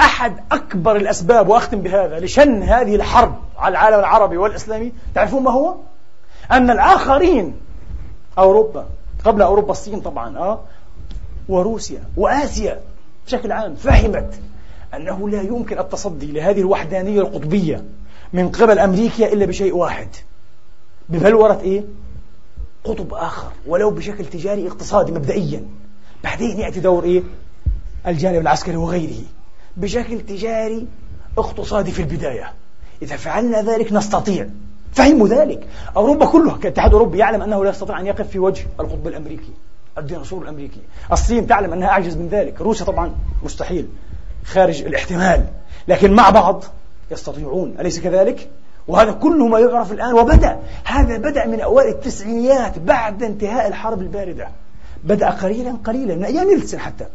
[0.00, 5.74] أحد أكبر الأسباب وأختم بهذا لشن هذه الحرب على العالم العربي والإسلامي تعرفون ما هو؟
[6.52, 7.56] أن الآخرين
[8.38, 8.86] أوروبا
[9.24, 10.60] قبل أوروبا الصين طبعا أه
[11.48, 12.80] وروسيا وآسيا
[13.26, 14.40] بشكل عام فهمت
[14.94, 17.84] أنه لا يمكن التصدي لهذه الوحدانية القطبية
[18.32, 20.08] من قبل أمريكا إلا بشيء واحد
[21.08, 21.84] ببلورة إيه؟
[22.84, 25.64] قطب آخر ولو بشكل تجاري اقتصادي مبدئيا
[26.24, 27.22] بعدين يأتي دور إيه؟
[28.06, 29.24] الجانب العسكري وغيره
[29.76, 30.86] بشكل تجاري
[31.38, 32.52] اقتصادي في البداية.
[33.02, 34.48] إذا فعلنا ذلك نستطيع.
[34.92, 35.66] فهموا ذلك.
[35.96, 39.52] أوروبا كلها كاتحاد أوروبي يعلم أنه لا يستطيع أن يقف في وجه القطب الأمريكي
[39.98, 40.80] الديناصور الأمريكي.
[41.12, 42.60] الصين تعلم أنها أعجز من ذلك.
[42.60, 43.14] روسيا طبعا
[43.44, 43.88] مستحيل.
[44.44, 45.44] خارج الاحتمال.
[45.88, 46.64] لكن مع بعض
[47.10, 47.74] يستطيعون.
[47.80, 48.50] أليس كذلك؟
[48.88, 50.14] وهذا كله ما يعرف الآن.
[50.14, 50.58] وبدأ.
[50.84, 54.48] هذا بدأ من أوائل التسعينيات بعد انتهاء الحرب الباردة.
[55.04, 57.06] بدأ قليلا قليلا من أيام حتى.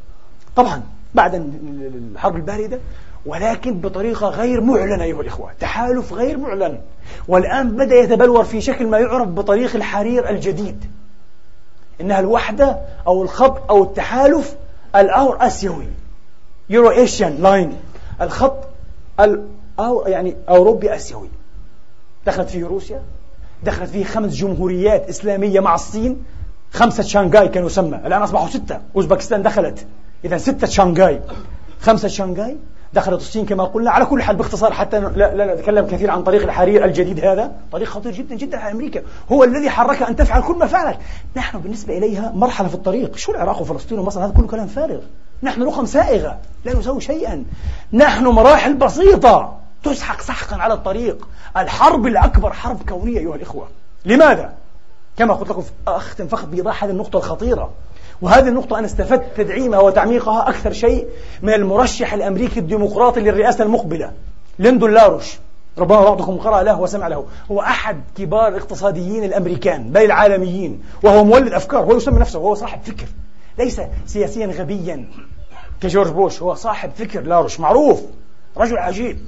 [0.55, 0.84] طبعا.
[1.16, 2.80] بعد الحرب الباردة
[3.26, 6.80] ولكن بطريقة غير معلنة أيها الإخوة تحالف غير معلن.
[7.28, 10.86] والآن بدأ يتبلور في شكل ما يعرف بطريق الحرير الجديد.
[12.01, 14.55] إنها الوحدة أو الخط أو التحالف
[14.95, 15.88] الأور أسيوي
[16.70, 17.74] يورو إيشيان لاين
[18.22, 18.58] الخط
[19.80, 21.30] أو يعني أوروبي أسيوي.
[22.26, 23.01] دخلت فيه روسيا
[23.64, 26.24] دخلت فيه خمس جمهوريات إسلامية مع الصين
[26.74, 27.97] خمسة شانغاي كانوا يسمى.
[28.05, 29.86] الآن أصبحوا ستة أوزبكستان دخلت.
[30.26, 31.22] إذا ستة شانغاي
[31.82, 32.57] خمسة شانغاي
[32.93, 36.86] دخلت الصين كما قلنا على كل حال باختصار حتى لا, نتكلم كثير عن طريق الحرير
[36.86, 37.51] الجديد هذا.
[37.72, 39.01] طريق خطير جدا جدا على أمريكا.
[39.32, 40.97] هو الذي حرك أن تفعل كل ما فعلت.
[41.36, 43.18] نحن بالنسبة إليها مرحلة في الطريق.
[43.18, 44.99] شو العراق وفلسطين ومصر؟ هذا كله كلام فارغ.
[45.43, 46.38] نحن رقم سائغة.
[46.65, 47.45] لا نسوي شيئا.
[47.93, 51.28] نحن مراحل بسيطة تسحق سحقا على الطريق.
[51.57, 53.68] الحرب الأكبر حرب كونية أيها الإخوة.
[54.05, 54.53] لماذا؟
[55.18, 57.72] كما قلت لكم أختم فقط بإيضاح هذه النقطة الخطيرة.
[58.22, 61.07] وهذه النقطة أنا استفدت تدعيمها وتعميقها أكثر شيء
[61.41, 64.11] من المرشح الأمريكي الديمقراطي للرئاسة المقبلة
[64.59, 65.38] ليندون لاروش.
[65.78, 67.26] ربما بعضكم قرأ له وسمع له.
[67.51, 72.82] هو أحد كبار الاقتصاديين الأمريكان بل العالميين وهو مولد أفكار هو يسمي نفسه وهو صاحب
[72.84, 73.07] فكر.
[73.59, 75.05] ليس سياسيا غبيا
[75.82, 78.01] كجورج بوش هو صاحب فكر لاروش معروف
[78.57, 79.20] رجل عجيب.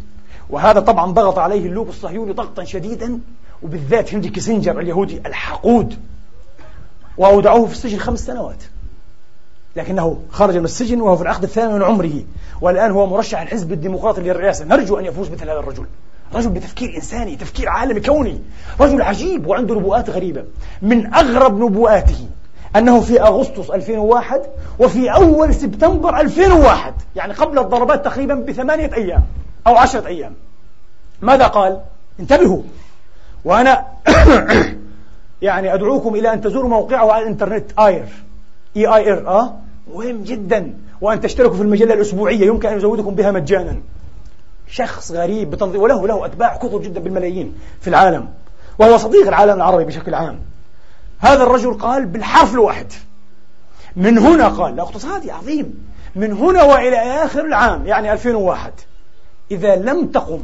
[0.49, 3.19] وهذا طبعا ضغط عليه اللوبي الصهيوني ضغطا شديدا
[3.63, 5.95] وبالذات هنري كيسنجر اليهودي الحقود.
[7.17, 8.63] وأودعوه في السجن خمس سنوات.
[9.75, 12.23] لكنه خرج من السجن وهو في العقد الثامن من عمره.
[12.61, 14.65] والآن هو مرشح الحزب الديمقراطي للرئاسة.
[14.65, 15.85] نرجو أن يفوز مثل هذا الرجل.
[16.33, 18.39] رجل بتفكير إنساني تفكير عالمي كوني.
[18.79, 20.43] رجل عجيب وعنده نبوءات غريبة.
[20.81, 22.27] من أغرب نبوءاته
[22.75, 24.41] أنه في أغسطس 2001
[24.79, 29.23] وفي أول سبتمبر 2001 يعني قبل الضربات تقريبا بثمانية أيام
[29.67, 30.33] أو عشرة أيام.
[31.21, 31.81] ماذا قال؟
[32.19, 32.61] انتبهوا.
[33.45, 33.85] وأنا
[35.41, 38.05] يعني أدعوكم إلى أن تزوروا موقعه على الإنترنت آير.
[38.77, 39.55] إي آي إر آه؟
[39.93, 40.73] مهم جدا.
[41.01, 43.81] وأن تشتركوا في المجلة الأسبوعية يمكن أن يزودكم بها مجانا.
[44.67, 48.29] شخص غريب بتنظيم وله له أتباع كثر جدا بالملايين في العالم.
[48.79, 50.39] وهو صديق العالم العربي بشكل عام.
[51.19, 52.87] هذا الرجل قال بالحرف الواحد.
[53.95, 55.89] من هنا قال اقتصادي عظيم.
[56.15, 58.73] من هنا وإلى آخر العام يعني 2001
[59.51, 60.39] إذا لم تقم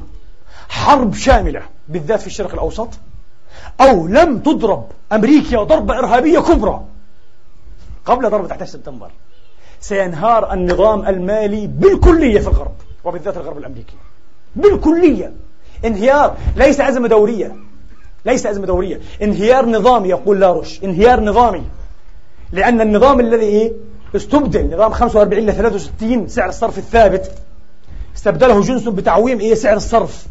[0.70, 2.90] حرب شاملة بالذات في الشرق الأوسط
[3.82, 6.82] أو لم تضرب أمريكا ضربة إرهابية كبرى
[8.06, 9.12] قبل ضربة 11 سبتمبر.
[9.80, 13.95] سينهار النظام المالي بالكلية في الغرب وبالذات الغرب الأمريكي.
[14.56, 15.34] بالكلية.
[15.86, 17.56] انهيار ليس أزمة دورية.
[18.26, 18.99] ليس أزمة دورية.
[19.22, 20.84] انهيار نظامي يقول لاروش.
[20.84, 21.64] انهيار نظامي.
[22.51, 23.74] لأن النظام الذي إيه؟
[24.16, 24.74] استبدل.
[24.74, 27.32] نظام 45 ل 63 سعر الصرف الثابت.
[28.16, 30.26] استبدله جنس بتعويم إيه؟ سعر الصرف.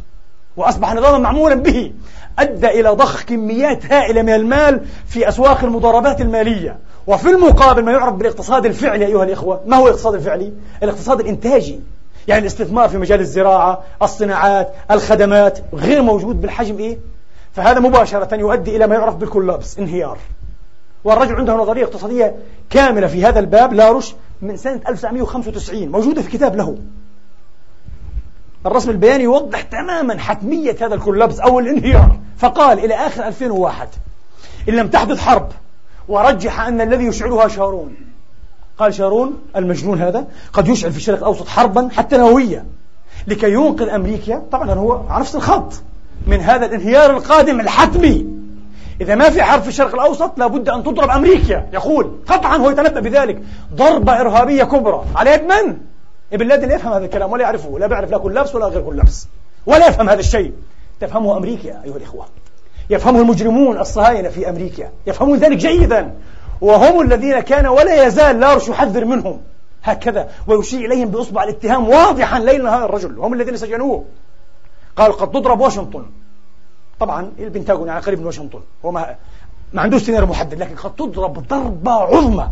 [0.57, 1.93] وأصبح نظاما معمولا به
[2.39, 8.15] أدى إلى ضخ كميات هائلة من المال في أسواق المضاربات المالية وفي المقابل ما يعرف
[8.15, 10.53] بالاقتصاد الفعلي أيها الإخوة ما هو الاقتصاد الفعلي؟
[10.83, 11.81] الاقتصاد الإنتاجي
[12.29, 16.99] يعني الاستثمار في مجال الزراعة الصناعات الخدمات غير موجود بالحجم إيه؟
[17.53, 20.19] فهذا مباشرة يؤدي إلى ما يعرف بالكولابس انهيار
[21.05, 22.37] والرجل عنده نظرية اقتصادية
[22.71, 26.77] كاملة في هذا الباب لاروش من سنة 1995 موجودة في كتاب له
[28.67, 32.17] الرسم البياني يوضح تماما حتمية هذا الكولابس أو الانهيار.
[32.39, 33.89] فقال إلى آخر 2001
[34.69, 35.49] إن لم تحدث حرب
[36.09, 37.97] ورجح أن الذي يشعلها شارون.
[38.79, 42.65] قال شارون المجنون هذا قد يشعل في الشرق الأوسط حربا حتى نووية
[43.27, 44.43] لكي ينقذ أمريكا.
[44.53, 45.73] طبعا هو على نفس الخط
[46.27, 48.27] من هذا الانهيار القادم الحتمي.
[49.01, 51.67] إذا ما في حرب في الشرق الأوسط لابد أن تضرب أمريكا.
[51.73, 53.43] يقول قطعا هو يتنبأ بذلك.
[53.75, 55.77] ضربة إرهابية كبرى على يد من؟
[56.35, 58.97] ابن لادن يفهم هذا الكلام ولا يعرفه لا بيعرف لا كل لبس ولا غير كل
[58.97, 59.29] لبس
[59.67, 60.53] ولا يفهم هذا الشيء.
[61.01, 62.27] تفهمه أمريكا أيها الإخوة.
[62.91, 64.89] يفهمه المجرمون الصهاينة في أمريكا.
[65.07, 66.15] يفهمون ذلك جيدا.
[66.61, 69.41] وهم الذين كان ولا يزال لارش يحذر منهم.
[69.83, 70.29] هكذا.
[70.47, 73.19] ويشير إليهم بإصبع الاتهام واضحا ليل نهار الرجل.
[73.19, 74.05] هم الذين سجنوه.
[74.97, 76.07] قال قد تضرب واشنطن.
[77.01, 78.61] طبعا البنتاغون يعني قريب من واشنطن.
[78.85, 79.17] هو ما
[79.73, 82.49] ما عندوش سيناريو محدد لكن قد تضرب ضربة عظمى.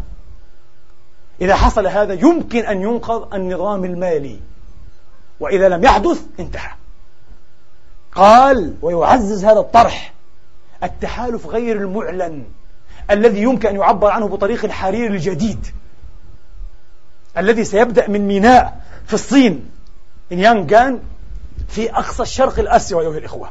[1.40, 4.40] إذا حصل هذا يمكن أن ينقذ النظام المالي.
[5.40, 6.70] وإذا لم يحدث انتهى.
[8.12, 10.14] قال ويعزز هذا الطرح.
[10.82, 12.44] التحالف غير المعلن
[13.10, 15.66] الذي يمكن أن يعبر عنه بطريق الحرير الجديد.
[17.38, 19.70] الذي سيبدأ من ميناء في الصين.
[20.30, 21.00] يانغان
[21.68, 23.50] في أقصى الشرق الآسيوي أيها الإخوة.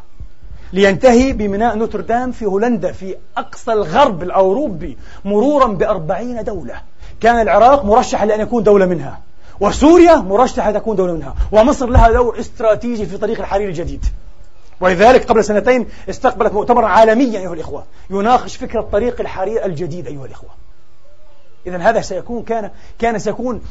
[0.74, 6.82] لينتهي بميناء نوتردام في هولندا في أقصى الغرب الأوروبي مرورا بأربعين دولة.
[7.22, 9.20] كان العراق مرشحا لأن يكون دولة منها
[9.60, 14.06] وسوريا مرشحة تكون دولة منها ومصر لها دور استراتيجي في طريق الحرير الجديد.
[14.80, 20.50] ولذلك قبل سنتين استقبلت مؤتمرا عالميا أيها الإخوة يناقش فكرة طريق الحرير الجديد أيها الإخوة.
[21.68, 23.62] إذا هذا سيكون كان كان سيكون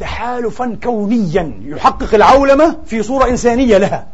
[0.00, 4.06] تحالفا كونيا يحقق العولمة في صورة إنسانية لها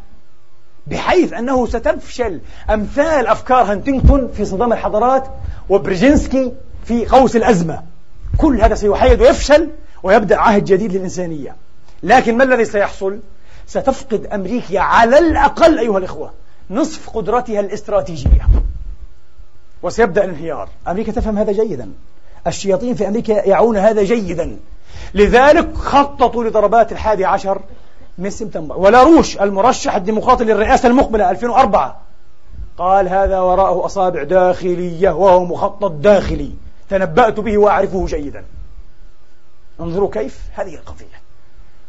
[0.87, 2.41] بحيث أنه ستفشل
[2.71, 5.29] أمثال أفكار هانتينغتون في صدام الحضارات
[5.69, 6.53] وبرجينسكي
[6.85, 7.94] في قوس الأزمة.
[8.39, 9.71] كل هذا سيحيد ويفشل
[10.03, 11.57] ويبدأ عهد جديد للإنسانية.
[12.03, 13.19] لكن ما الذي سيحصل؟
[13.67, 16.31] ستفقد أمريكا على الأقل أيها الإخوة
[16.71, 18.49] نصف قدرتها الاستراتيجية.
[19.83, 20.69] وسيبدأ الانهيار.
[20.89, 21.93] أمريكا تفهم هذا جيدا.
[22.47, 24.57] الشياطين في أمريكا يعون هذا جيدا.
[25.15, 27.61] لذلك خططوا لضربات الحادي عشر
[28.19, 28.79] من سبتمبر.
[28.79, 32.01] ولاروش المرشح الديمقراطي للرئاسة المقبلة 2004
[32.79, 36.51] قال هذا وراءه أصابع داخلية وهو مخطط داخلي.
[36.91, 38.45] تنبأت به وأعرفه جيدا.
[39.81, 41.25] انظروا كيف هذه القضية.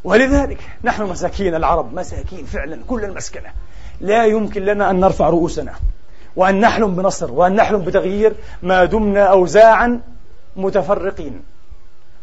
[0.03, 3.49] ولذلك نحن مساكين العرب مساكين فعلا كل المسكنة.
[4.01, 5.73] لا يمكن لنا أن نرفع رؤوسنا.
[6.35, 8.33] وأن نحلم بنصر وأن نحلم بتغيير
[8.63, 10.01] ما دمنا أوزاعا
[10.55, 11.41] متفرقين.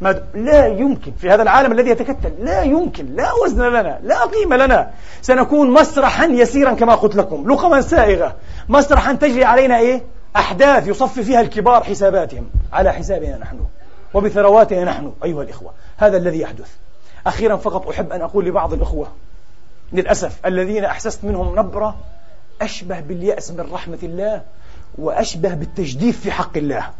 [0.01, 0.25] ما د...
[0.35, 2.33] لا يمكن في هذا العالم الذي يتكتل.
[2.39, 4.91] لا يمكن لا وزن لنا لا قيمة لنا.
[5.23, 8.37] سنكون مسرحا يسيرا كما قلت لكم لقما سائغة.
[8.69, 10.03] مسرحا تجري علينا إيه؟
[10.37, 13.61] أحداث يصفي فيها الكبار حساباتهم على حسابنا نحن
[14.15, 15.73] وبثرواتنا نحن أيها الإخوة.
[15.97, 16.71] هذا الذي يحدث.
[17.27, 19.09] أخيرا فقط أحب أن أقول لبعض الأخوة
[19.93, 21.97] للأسف الذين أحسست منهم نبرة
[22.61, 24.43] أشبه باليأس من رحمة الله
[24.99, 26.91] وأشبه بالتجديف في حق الله.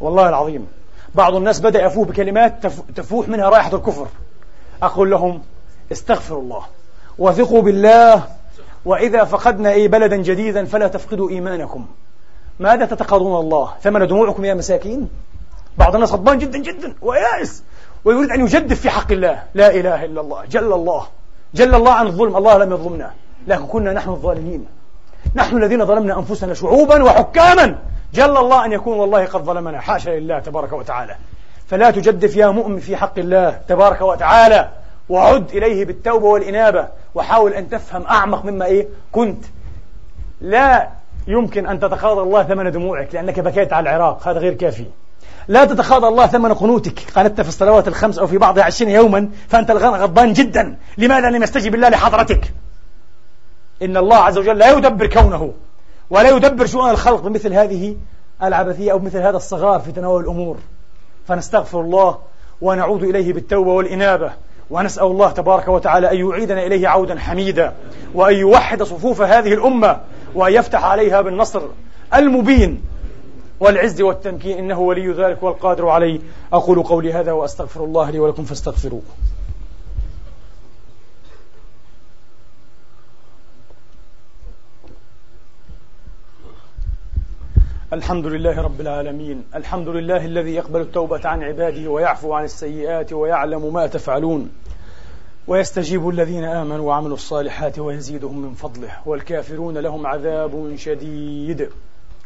[0.00, 0.66] والله العظيم
[1.14, 4.08] بعض الناس بدأ يفوه بكلمات تفوح منها رائحة الكفر.
[4.82, 5.42] أقول لهم
[5.92, 6.62] استغفروا الله
[7.18, 8.26] وثقوا بالله
[8.84, 11.86] وإذا فقدنا أي بلدا جديدا فلا تفقدوا إيمانكم.
[12.60, 15.08] ماذا تتقاضون الله؟ ثمن دموعكم يا مساكين؟
[15.78, 17.62] بعض الناس غضبان جدا جدا ويائس.
[18.04, 19.42] ويريد أن يجدف في حق الله.
[19.54, 20.44] لا إله إلا الله.
[20.44, 21.06] جل الله.
[21.54, 22.36] جل الله عن الظلم.
[22.36, 23.10] الله لم يظلمنا.
[23.46, 24.66] لكن كنا نحن الظالمين.
[25.34, 27.78] نحن الذين ظلمنا أنفسنا شعوبا وحكاما.
[28.14, 29.80] جل الله أن يكون والله قد ظلمنا.
[29.80, 31.16] حاشا لله تبارك وتعالى.
[31.66, 34.68] فلا تجدف يا مؤمن في حق الله تبارك وتعالى.
[35.08, 36.88] وعد إليه بالتوبة والإنابة.
[37.14, 39.44] وحاول أن تفهم أعمق مما إيه؟ كنت.
[40.40, 40.88] لا
[41.26, 44.86] يمكن أن تتقاضى الله ثمن دموعك لأنك بكيت على العراق هذا غير كافي.
[45.48, 47.10] لا تتقاضى الله ثمن قنوتك.
[47.14, 50.76] قالت في الصلوات الخمس أو في بعضها عشرين يوما فأنت غضبان جدا.
[50.98, 52.52] لماذا لم يستجب الله لحضرتك؟
[53.82, 55.52] إن الله عز وجل لا يدبر كونه
[56.10, 57.96] ولا يدبر شؤون الخلق بمثل هذه
[58.42, 60.56] العبثية أو مثل هذا الصغار في تناول الأمور.
[61.28, 62.18] فنستغفر الله
[62.60, 64.32] ونعود إليه بالتوبة والإنابة
[64.70, 67.72] ونسأل الله تبارك وتعالى أن يعيدنا إليه عودا حميدا
[68.14, 70.00] وأن يوحد صفوف هذه الأمة
[70.34, 71.62] وأن يفتح عليها بالنصر
[72.14, 72.82] المبين
[73.60, 74.58] والعز والتمكين.
[74.58, 76.20] إنه ولي ذلك والقادر عليه.
[76.52, 79.02] أقول قولي هذا وأستغفر الله لي ولكم فاستغفروه.
[87.92, 89.44] الحمد لله رب العالمين.
[89.54, 94.50] الحمد لله الذي يقبل التوبة عن عباده ويعفو عن السيئات ويعلم ما تفعلون.
[95.46, 101.68] ويستجيب الذين آمنوا وعملوا الصالحات ويزيدهم من فضله والكافرون لهم عذاب شديد.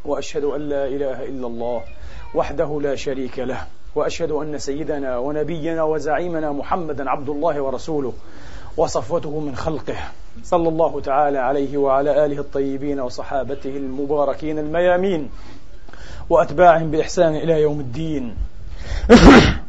[0.04, 1.82] وأشهد أن لا إله إلا الله
[2.34, 8.12] وحده لا شريك له وأشهد أن سيدنا ونبينا وزعيمنا محمدا عبد الله ورسوله
[8.76, 9.96] وصفوته من خلقه.
[10.44, 15.30] صلى الله تعالى عليه وعلى آله الطيبين وصحابته المباركين الميامين
[16.30, 18.36] وأتباعهم بإحسان إلى يوم الدين.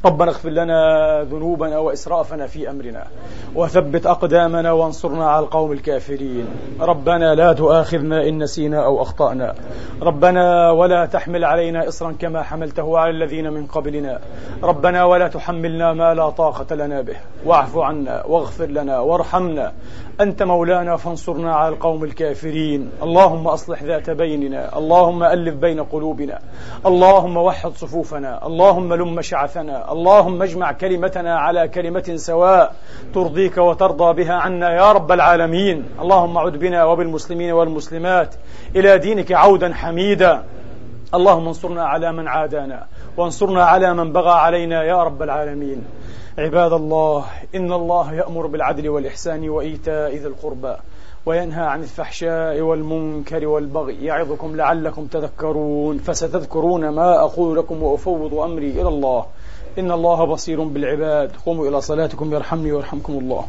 [0.07, 0.79] ربنا اغفر لنا
[1.23, 3.07] ذنوبنا وإسرافنا في أمرنا
[3.55, 6.47] وثبت أقدامنا وانصرنا على القوم الكافرين.
[6.81, 9.55] ربنا لا تؤاخذنا إن نسينا أو أخطأنا.
[10.01, 14.19] ربنا ولا تحمل علينا إصرا كما حملته على الذين من قبلنا.
[14.63, 17.15] ربنا ولا تحملنا ما لا طاقة لنا به.
[17.45, 19.73] واعف عنا واغفر لنا وارحمنا.
[20.21, 22.89] أنت مولانا فانصرنا على القوم الكافرين.
[23.03, 24.77] اللهم أصلح ذات بيننا.
[24.77, 26.39] اللهم ألف بين قلوبنا.
[26.85, 28.47] اللهم وحد صفوفنا.
[28.47, 29.91] اللهم لم شعثنا.
[29.97, 32.75] اللهم اجمع كلمتنا على كلمة سواء
[33.13, 35.85] ترضيك وترضى بها عنا يا رب العالمين.
[36.01, 38.35] اللهم عد بنا وبالمسلمين والمسلمات
[38.75, 40.43] إلى دينك عودا حميدا.
[41.13, 42.85] اللهم انصرنا على من عادانا
[43.17, 45.83] وانصرنا على من بغى علينا يا رب العالمين.
[46.37, 47.25] عباد الله
[47.55, 50.75] إن الله يأمر بالعدل والإحسان وإيتاء ذي القربى
[51.25, 54.05] وينهى عن الفحشاء والمنكر والبغي.
[54.05, 59.25] يعظكم لعلكم تذكرون فستذكرون ما أقول لكم وأفوض أمري إلى الله.
[59.79, 61.31] إن الله بصير بالعباد.
[61.45, 63.45] قوموا إلى صلاتكم يرحمني ويرحمكم الله.